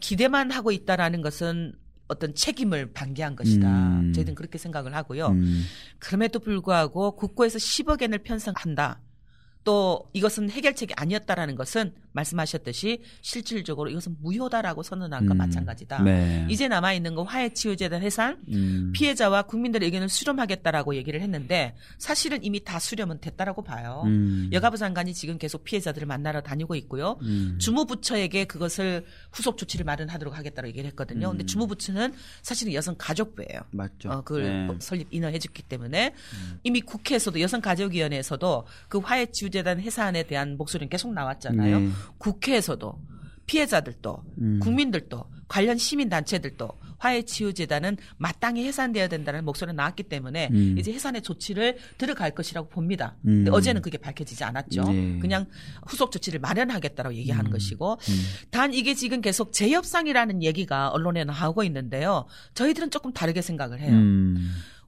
[0.00, 1.74] 기대만 하고 있다라는 것은
[2.08, 3.68] 어떤 책임을 방기한 것이다.
[4.00, 4.12] 음.
[4.12, 5.28] 저희들은 그렇게 생각을 하고요.
[5.28, 5.64] 음.
[5.98, 9.00] 그럼에도 불구하고 국고에서 10억 엔을 편성한다.
[9.66, 15.38] 또 이것은 해결책이 아니었다라는 것은 말씀하셨듯이 실질적으로 이것은 무효다라고 선언한 것 음.
[15.38, 16.02] 마찬가지다.
[16.04, 16.46] 네.
[16.48, 18.92] 이제 남아 있는 건 화해 치유재단 해산 음.
[18.94, 24.04] 피해자와 국민들의 의견을 수렴하겠다라고 얘기를 했는데 사실은 이미 다 수렴은 됐다라고 봐요.
[24.06, 24.48] 음.
[24.52, 27.18] 여가부 장관이 지금 계속 피해자들을 만나러 다니고 있고요.
[27.22, 27.58] 음.
[27.60, 31.30] 주무부처에게 그것을 후속 조치를 마련하도록 하겠다고 얘기를 했거든요.
[31.30, 31.46] 근데 음.
[31.46, 33.62] 주무부처는 사실은 여성 가족부예요.
[33.72, 34.10] 맞죠.
[34.10, 34.74] 어, 그걸 네.
[34.78, 36.60] 설립 인허해줬기 때문에 음.
[36.62, 41.80] 이미 국회에서도 여성 가족위원회에서도 그 화해 치유재 단 해산에 대한 목소리는 계속 나왔잖아요.
[41.80, 41.88] 네.
[42.18, 43.00] 국회에서도
[43.46, 44.60] 피해자들도 음.
[44.60, 50.76] 국민들도 관련 시민 단체들도 화해치유재단은 마땅히 해산돼야 된다는 목소리가 나왔기 때문에 음.
[50.78, 53.16] 이제 해산의 조치를 들어갈 것이라고 봅니다.
[53.26, 53.44] 음.
[53.44, 54.84] 근데 어제는 그게 밝혀지지 않았죠.
[54.84, 55.18] 네.
[55.20, 55.46] 그냥
[55.86, 57.52] 후속 조치를 마련하겠다고 얘기하는 음.
[57.52, 58.22] 것이고 음.
[58.50, 62.26] 단 이게 지금 계속 재협상이라는 얘기가 언론에 나오고 있는데요.
[62.54, 63.92] 저희들은 조금 다르게 생각을 해요.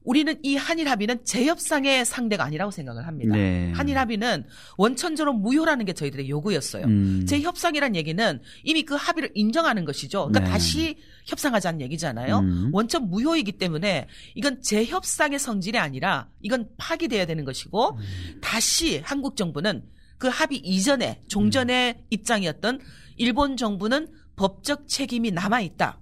[0.09, 0.11] 음.
[0.11, 3.37] 우리는 이 한일 합의는 재협상의 상대가 아니라고 생각을 합니다.
[3.37, 3.71] 네.
[3.73, 4.45] 한일 합의는
[4.79, 6.85] 원천적으로 무효라는 게 저희들의 요구였어요.
[6.87, 7.27] 음.
[7.27, 10.29] 재협상이란 얘기는 이미 그 합의를 인정하는 것이죠.
[10.29, 10.51] 그러니까 네.
[10.51, 10.97] 다시
[11.27, 12.39] 협상하자는 얘기잖아요.
[12.39, 12.71] 음.
[12.73, 18.39] 원천 무효이기 때문에 이건 재협상의 성질이 아니라 이건 파기돼야 되는 것이고 음.
[18.41, 19.83] 다시 한국 정부는
[20.17, 22.05] 그 합의 이전에 종전의 음.
[22.11, 22.81] 입장이었던
[23.17, 26.01] 일본 정부는 법적 책임이 남아 있다.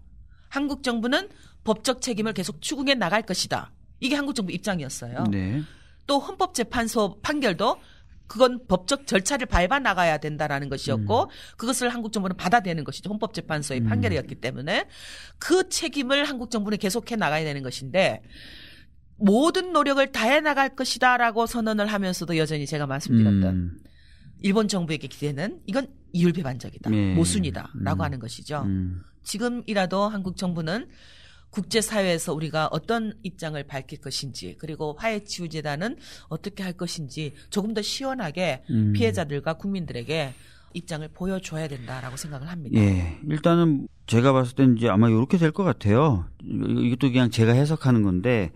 [0.48, 1.28] 한국 정부는
[1.64, 3.72] 법적 책임을 계속 추궁해 나갈 것이다.
[4.00, 5.24] 이게 한국 정부 입장이었어요.
[5.30, 5.62] 네.
[6.06, 7.78] 또 헌법재판소 판결도
[8.26, 11.28] 그건 법적 절차를 밟아 나가야 된다라는 것이었고 음.
[11.56, 13.10] 그것을 한국 정부는 받아내는 것이죠.
[13.10, 13.86] 헌법재판소의 음.
[13.86, 14.88] 판결이었기 때문에
[15.38, 18.22] 그 책임을 한국 정부는 계속해 나가야 되는 것인데
[19.16, 23.78] 모든 노력을 다해 나갈 것이다라고 선언을 하면서도 여전히 제가 말씀드렸던 음.
[24.42, 27.14] 일본 정부에게 기대는 이건 이율배반적이다, 네.
[27.14, 28.04] 모순이다라고 음.
[28.04, 28.62] 하는 것이죠.
[28.66, 29.02] 음.
[29.22, 30.88] 지금이라도 한국 정부는
[31.56, 35.96] 국제사회에서 우리가 어떤 입장을 밝힐 것인지 그리고 화해치유재단은
[36.28, 38.92] 어떻게 할 것인지 조금 더 시원하게 음.
[38.92, 40.34] 피해자들과 국민들에게
[40.74, 42.78] 입장을 보여줘야 된다라고 생각을 합니다.
[42.78, 43.18] 예.
[43.26, 46.26] 일단은 제가 봤을 때는 이제 아마 이렇게 될 것 같아요.
[46.44, 48.52] 이것도 그냥 제가 해석하는 건데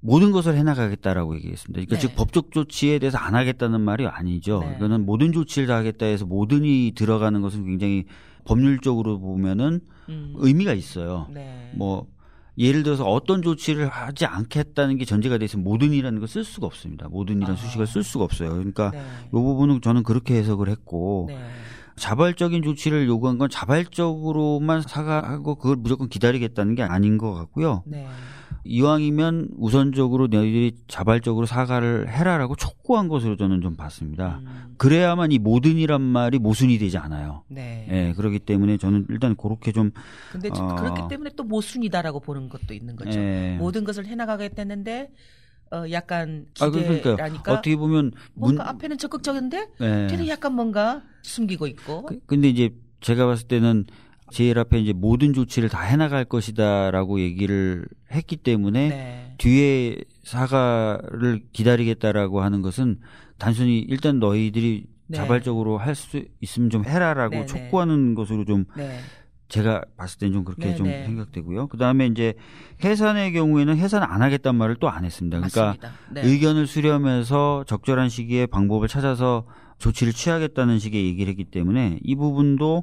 [0.00, 1.72] 모든 것을 해나가겠다라고 얘기했습니다.
[1.72, 2.00] 그러니까 네.
[2.00, 4.60] 즉 법적 조치에 대해서 안 하겠다는 말이 아니죠.
[4.60, 4.74] 네.
[4.76, 8.04] 이거는 모든 조치를 다 하겠다 해서 모든이 들어가는 것은 굉장히
[8.44, 9.80] 법률적으로 보면은
[10.10, 10.34] 음.
[10.36, 11.28] 의미가 있어요.
[11.32, 11.72] 네.
[11.74, 12.06] 뭐
[12.56, 17.08] 예를 들어서 어떤 조치를 하지 않겠다는 게 전제가 돼 있으면 모든이라는 걸 쓸 수가 없습니다.
[17.08, 17.58] 모든이라는 아.
[17.58, 18.50] 수식을 쓸 수가 없어요.
[18.50, 19.02] 그러니까 네.
[19.26, 21.38] 이 부분은 저는 그렇게 해석을 했고 네.
[21.96, 27.82] 자발적인 조치를 요구한 건 자발적으로만 사과하고 그걸 무조건 기다리겠다는 게 아닌 것 같고요.
[27.86, 28.06] 네.
[28.64, 34.40] 이왕이면 우선적으로 너희들이 자발적으로 사과를 해라라고 촉구한 것으로 저는 좀 봤습니다.
[34.42, 34.74] 음.
[34.78, 37.44] 그래야만 이 모든이란 말이 모순이 되지 않아요.
[37.48, 37.86] 네.
[37.88, 38.12] 네.
[38.14, 39.90] 그렇기 때문에 저는 일단 그렇게 좀.
[40.32, 40.76] 근데 어.
[40.76, 43.18] 그렇기 때문에 또 모순이다라고 보는 것도 있는 거죠.
[43.18, 43.56] 네.
[43.58, 45.10] 모든 것을 해나가겠다는데
[45.70, 48.74] 어 약간 기대라니까 아, 그러니까 어떻게 보면 뭔가 문...
[48.74, 50.06] 앞에는 적극적인데 네.
[50.06, 52.06] 뒤는 약간 뭔가 숨기고 있고.
[52.06, 53.84] 그, 근데 이제 제가 봤을 때는
[54.34, 59.34] 제일 앞에 이제 모든 조치를 다 해나갈 것이다라고 얘기를 했기 때문에 네.
[59.38, 62.98] 뒤에 사과를 기다리겠다라고 하는 것은
[63.38, 65.16] 단순히 일단 너희들이 네.
[65.16, 67.46] 자발적으로 할 수 있으면 좀 해라라고 네, 네.
[67.46, 68.98] 촉구하는 것으로 좀 네.
[69.48, 71.68] 제가 봤을 땐 좀 그렇게 네, 좀 생각되고요.
[71.68, 72.34] 그 다음에 이제
[72.82, 75.38] 해산의 경우에는 해산 안 하겠다는 말을 또 안 했습니다.
[75.40, 75.76] 그러니까
[76.16, 79.46] 의견을 수렴해서 적절한 시기에 방법을 찾아서
[79.78, 82.82] 조치를 취하겠다는 식의 얘기를 했기 때문에 이 부분도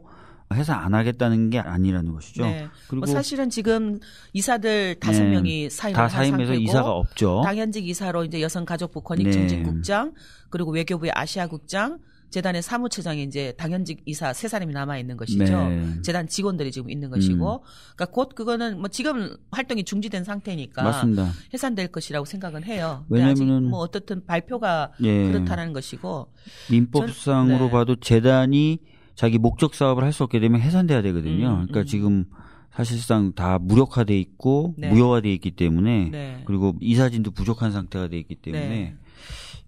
[0.53, 2.43] 해서 안 하겠다는 게 아니라는 것이죠.
[2.43, 2.61] 네.
[2.61, 3.99] 뭐 그리고 뭐 사실은 지금
[4.33, 5.29] 이사들 다섯 네.
[5.31, 7.41] 명이 사임을 다 사임해서 이사가 없죠.
[7.43, 10.21] 당연직 이사로 이제 여성가족부 권익증진국장 네.
[10.49, 11.99] 그리고 외교부의 아시아국장
[12.31, 15.43] 재단의 사무처장이 이제 당연직 이사 세 사람이 남아 있는 것이죠.
[15.43, 16.01] 네.
[16.01, 17.67] 재단 직원들이 지금 있는 것이고, 음.
[17.95, 21.29] 그러니까 곧 그거는 뭐 지금 활동이 중지된 상태니까 맞습니다.
[21.53, 23.05] 해산될 것이라고 생각은 해요.
[23.09, 25.27] 왜냐하면 뭐 어떻든 발표가 예.
[25.29, 26.31] 그렇다는 것이고
[26.71, 27.71] 민법상으로 전, 네.
[27.71, 28.79] 봐도 재단이
[29.21, 31.49] 자기 목적 사업을 할 수 없게 되면 해산돼야 되거든요.
[31.49, 31.85] 음, 그러니까 음.
[31.85, 32.25] 지금
[32.71, 34.89] 사실상 다 무력화돼 있고 네.
[34.89, 36.41] 무효화돼 있기 때문에 네.
[36.45, 38.95] 그리고 이사진도 부족한 상태가 돼 있기 때문에 네.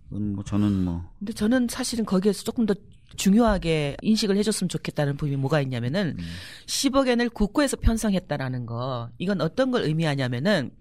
[0.09, 2.73] 이건 뭐 저는 뭐 근데 저는 사실은 거기에서 조금 더
[3.15, 6.25] 중요하게 인식을 해줬으면 좋겠다는 부분이 뭐가 있냐면은 음.
[6.65, 10.71] 10억엔을 국고에서 편성했다라는 거 이건 어떤 걸 의미하냐면은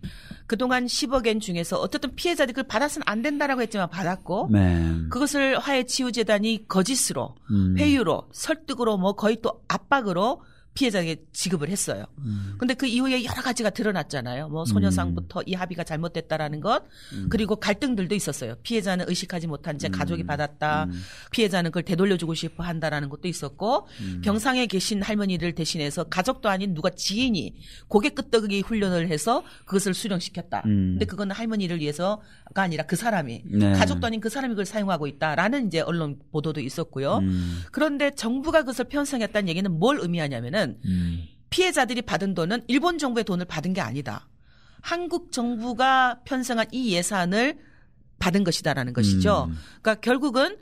[0.47, 4.97] 그동안 10억엔 중에서 어떻든 피해자들이 그걸 받았으면 안 된다라고 했지만 받았고 네.
[5.11, 7.77] 그것을 화해치유재단이 거짓으로 음.
[7.79, 10.43] 회유로 설득으로 뭐 거의 또 압박으로
[10.75, 12.05] 피해자에게 지급을 했어요.
[12.19, 12.55] 음.
[12.59, 14.49] 근데 그 이후에 여러 가지가 드러났잖아요.
[14.49, 15.45] 뭐 소녀상부터 음.
[15.47, 17.27] 이 합의가 잘못됐다라는 것, 음.
[17.29, 18.55] 그리고 갈등들도 있었어요.
[18.63, 19.93] 피해자는 의식하지 못한 채 음.
[19.93, 20.85] 가족이 받았다.
[20.85, 21.03] 음.
[21.31, 24.21] 피해자는 그걸 되돌려주고 싶어 한다라는 것도 있었고, 음.
[24.25, 27.55] 병상에 계신 할머니를 대신해서 가족도 아닌 누가 지인이
[27.89, 30.63] 고개 끄덕이기 훈련을 해서 그것을 수령시켰다.
[30.63, 32.23] 근데 그거는 할머니를 위해서가
[32.55, 33.73] 아니라 그 사람이 네.
[33.73, 37.21] 가족도 아닌 그 사람이 그걸 사용하고 있다라는 이제 언론 보도도 있었고요.
[37.71, 41.25] 그런데 정부가 그것을 편성했다는 얘기는 뭘 의미하냐면은 뭐냐면은 음.
[41.51, 44.29] 피해자들이 받은 돈은 일본 정부의 돈을 받은 게 아니다.
[44.81, 47.59] 한국 정부가 편성한 이 예산을
[48.19, 49.49] 받은 것이다라는 것이죠.
[49.51, 49.59] 음.
[49.81, 50.57] 그러니까 결국은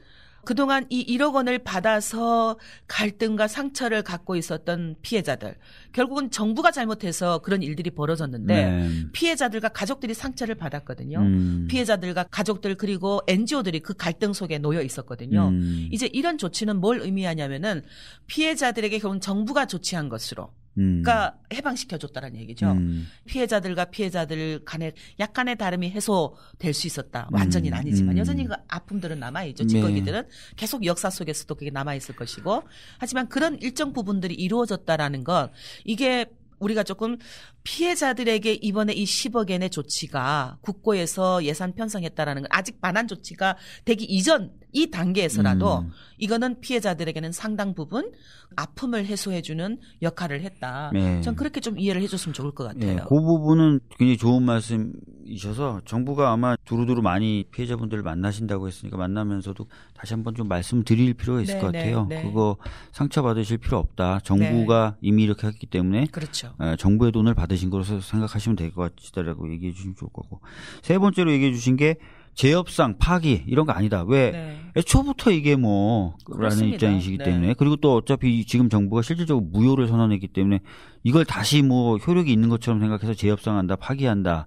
[0.45, 5.57] 그동안 이 1억 원을 받아서 갈등과 상처를 갖고 있었던 피해자들.
[5.93, 8.88] 결국은 정부가 잘못해서 그런 일들이 벌어졌는데 네.
[9.12, 11.18] 피해자들과 가족들이 상처를 받았거든요.
[11.18, 11.66] 음.
[11.68, 15.49] 피해자들과 가족들 그리고 NGO들이 그 갈등 속에 놓여 있었거든요.
[15.49, 15.88] 음.
[15.91, 17.82] 이제 이런 조치는 뭘 의미하냐면은
[18.26, 20.59] 피해자들에게 결국 정부가 조치한 것으로 음.
[21.04, 22.72] 가 해방시켜줬다는 얘기죠.
[22.72, 23.08] 음.
[23.26, 27.28] 피해자들과 피해자들 간에 약간의 다름이 해소될 수 있었다.
[27.32, 27.80] 완전히는 음.
[27.80, 28.18] 아니지만 음.
[28.18, 29.66] 여전히 그 아픔들은 남아있죠.
[29.66, 30.28] 찌꺼기들은 네.
[30.56, 32.62] 계속 역사 속에서도 그게 남아있을 것이고
[32.98, 35.50] 하지만 그런 일정 부분들이 이루어졌다라는 건
[35.84, 36.26] 이게
[36.60, 37.16] 우리가 조금
[37.64, 44.52] 피해자들에게 이번에 이 10억 엔의 조치가 국고에서 예산 편성했다라는 건 아직 반환 조치가 되기 이전
[44.72, 45.90] 이 단계에서라도 음.
[46.18, 48.10] 이거는 피해자들에게는 상당 부분
[48.56, 50.90] 아픔을 해소해주는 역할을 했다.
[50.92, 51.20] 네.
[51.22, 52.94] 전 그렇게 좀 이해를 해줬으면 좋을 것 같아요.
[52.96, 53.00] 네.
[53.02, 60.34] 그 부분은 굉장히 좋은 말씀이셔서 정부가 아마 두루두루 많이 피해자분들을 만나신다고 했으니까 만나면서도 다시 한번
[60.34, 62.06] 좀 말씀드릴 필요가 있을 네, 것 네, 같아요.
[62.08, 62.22] 네.
[62.22, 62.56] 그거
[62.92, 64.20] 상처받으실 필요 없다.
[64.24, 65.08] 정부가 네.
[65.08, 66.52] 이미 이렇게 했기 때문에 그렇죠.
[66.78, 70.40] 정부의 돈을 받으신 거로서 생각하시면 될 것 같다라고 얘기해 주시면 좋을 거고
[70.82, 71.96] 세 번째로 얘기해 주신 게
[72.35, 74.05] 재협상 파기 이런 거 아니다.
[74.05, 74.57] 왜 네.
[74.76, 77.24] 애초부터 이게 뭐라는 입장이시기 네.
[77.24, 80.61] 때문에 그리고 또 어차피 지금 정부가 실질적으로 무효를 선언했기 때문에
[81.03, 84.47] 이걸 다시 뭐 효력이 있는 것처럼 생각해서 재협상한다, 파기한다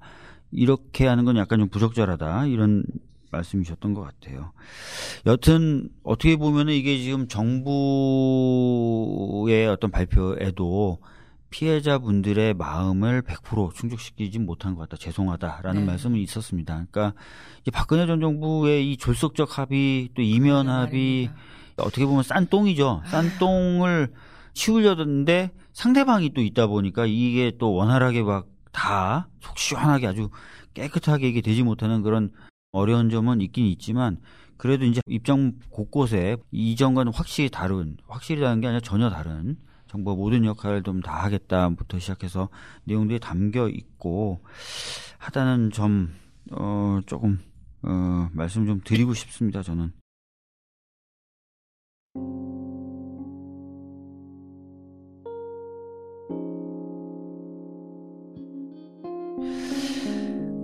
[0.52, 2.84] 이렇게 하는 건 약간 좀 부적절하다 이런
[3.32, 4.54] 말씀이셨던 것 같아요.
[5.26, 7.68] 여튼 어떻게 보면은 이게 지금 정부의
[9.68, 11.00] 어떤 발표에도
[11.54, 14.98] 피해자분들의 마음을 100% 충족시키지 못한 것 같다.
[14.98, 15.86] 죄송하다라는 네.
[15.88, 16.74] 말씀은 있었습니다.
[16.90, 17.14] 그러니까
[17.62, 21.30] 이제 박근혜 전 정부의 이 졸속적 합의 또 이면 합의
[21.78, 23.04] 어떻게 보면 싼 똥이죠.
[23.06, 23.40] 싼 아.
[23.40, 24.12] 똥을
[24.54, 30.30] 치우려는데 상대방이 또 있다 보니까 이게 또 원활하게 막 다 속 시원하게 아주
[30.74, 32.32] 깨끗하게 이게 되지 못하는 그런
[32.72, 34.18] 어려운 점은 있긴 있지만
[34.58, 39.58] 그래도 이제 입장 곳곳에 이전과는 확실히 다른 확실히 다른 게 아니라 전혀 다른
[39.94, 42.50] 정부가 모든 역할을 좀 다 하겠다부터 시작해서
[42.86, 44.40] 내용들이 담겨 있고
[45.20, 46.10] 하다는 점,
[46.52, 47.40] 어, 조금,
[47.84, 49.92] 어, 말씀 좀 드리고 싶습니다, 저는.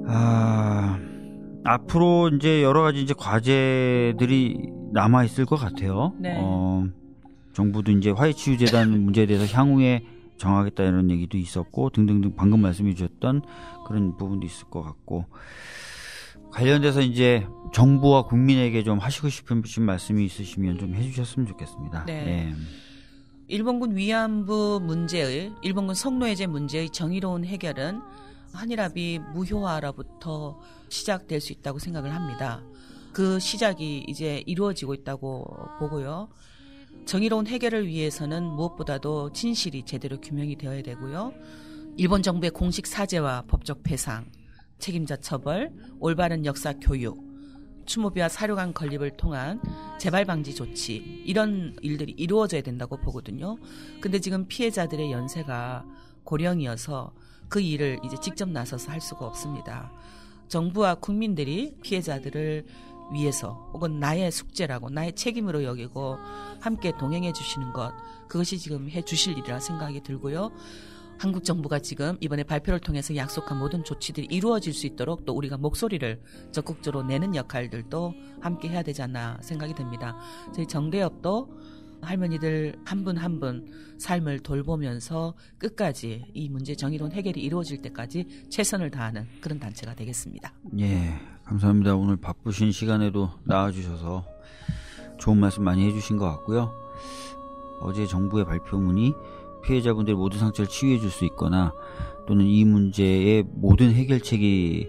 [0.07, 0.99] 아,
[1.65, 4.57] 앞으로 이제 여러 가지 이제 과제들이
[4.93, 6.13] 남아 있을 것 같아요.
[6.17, 6.35] 네.
[6.39, 6.85] 어,
[7.59, 10.05] 정부도 이제 화해치유재단 문제에 대해서 향후에
[10.37, 13.41] 정하겠다 이런 얘기도 있었고 등등등 방금 말씀해 주셨던
[13.85, 15.25] 그런 부분도 있을 것 같고
[16.51, 22.05] 관련돼서 이제 정부와 국민에게 좀 하시고 싶은 말씀이 있으시면 좀 해주셨으면 좋겠습니다.
[22.05, 22.23] 네.
[22.23, 22.53] 네.
[23.49, 28.01] 일본군 위안부 문제의 일본군 성노예제 문제의 정의로운 해결은
[28.53, 32.63] 한일합의 무효화로부터 시작될 수 있다고 생각을 합니다.
[33.11, 35.45] 그 시작이 이제 이루어지고 있다고
[35.79, 36.29] 보고요.
[37.09, 41.33] 정의로운 해결을 위해서는 무엇보다도 진실이 제대로 규명이 되어야 되고요.
[41.97, 44.29] 일본 정부의 공식 사죄와 법적 배상,
[44.77, 47.17] 책임자 처벌, 올바른 역사 교육,
[47.87, 49.59] 추모비와 사료관 건립을 통한
[49.97, 53.57] 재발 방지 조치 이런 일들이 이루어져야 된다고 보거든요.
[54.01, 55.85] 근데 지금 피해자들의 연세가
[56.25, 57.11] 고령이어서
[57.47, 59.91] 그 일을 이제 직접 나서서 할 수가 없습니다.
[60.47, 62.65] 정부와 국민들이 피해자들을
[63.11, 66.17] 위해서 혹은 나의 숙제라고 나의 책임으로 여기고
[66.59, 67.93] 함께 동행해 주시는 것
[68.27, 70.51] 그것이 지금 해 주실 일이라 생각이 들고요.
[71.17, 76.21] 한국 정부가 지금 이번에 발표를 통해서 약속한 모든 조치들이 이루어질 수 있도록 또 우리가 목소리를
[76.51, 80.17] 적극적으로 내는 역할들도 함께 해야 되지 않나 생각이 듭니다.
[80.55, 81.49] 저희 정대협도
[82.01, 88.89] 할머니들 한 분 한 분 삶을 돌보면서 끝까지 이 문제 정의로운 해결이 이루어질 때까지 최선을
[88.89, 90.53] 다하는 그런 단체가 되겠습니다.
[90.79, 91.19] 예,
[91.49, 91.95] 감사합니다.
[91.95, 94.23] 오늘 바쁘신 시간에도 나와주셔서
[95.17, 96.71] 좋은 말씀 많이 해주신 것 같고요.
[97.81, 99.15] 어제 정부의 발표문이
[99.63, 101.73] 피해자분들의 모든 상처를 치유해 줄 수 있거나
[102.27, 104.87] 또는 이 문제의 모든 해결책이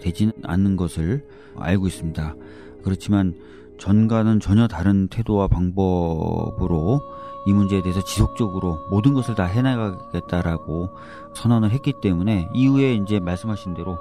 [0.00, 2.34] 되지는 않는 것을 알고 있습니다.
[2.82, 3.34] 그렇지만
[3.76, 7.02] 전과는 전혀 다른 태도와 방법으로
[7.46, 10.88] 이 문제에 대해서 지속적으로 모든 것을 다 해나가겠다라고
[11.34, 13.98] 선언을 했기 때문에 이후에 이제 말씀하신 대로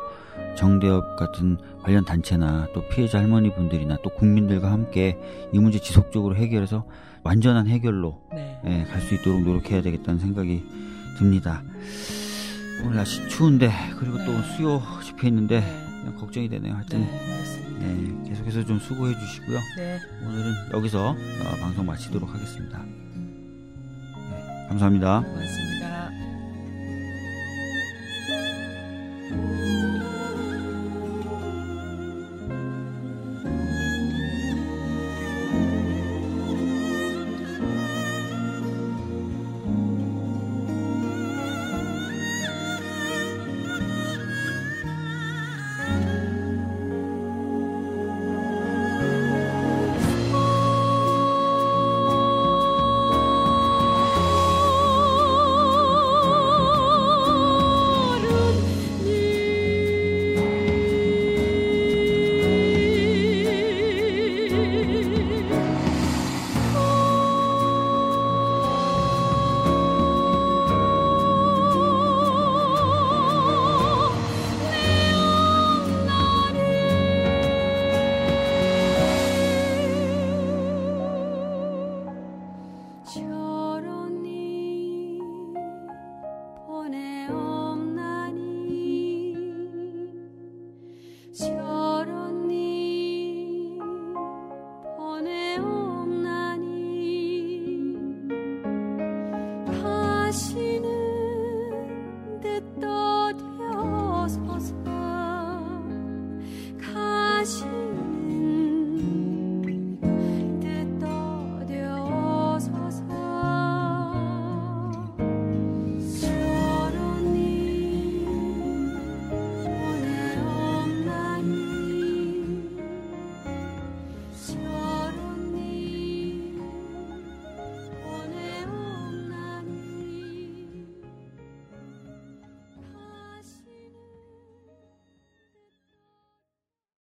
[0.56, 5.18] 정대협 같은 관련 단체나 또 피해자 할머니 분들이나 또 국민들과 함께
[5.54, 6.86] 이 문제 지속적으로 해결해서
[7.24, 8.60] 완전한 해결로 네.
[8.66, 10.64] 예, 갈 수 있도록 노력해야 되겠다는 생각이
[11.18, 11.62] 듭니다.
[12.84, 14.26] 오늘 날씨 추운데 그리고 네.
[14.26, 16.14] 또 수요 집회 있는데 네.
[16.20, 16.74] 걱정이 되네요.
[16.76, 17.02] 하여튼
[17.80, 19.60] 네, 네, 계속해서 좀 수고해 주시고요.
[19.78, 20.00] 네.
[20.26, 21.16] 오늘은 여기서 어,
[21.62, 22.84] 방송 마치도록 하겠습니다.
[22.84, 25.22] 네, 감사합니다.
[25.22, 26.08] 고맙습니다.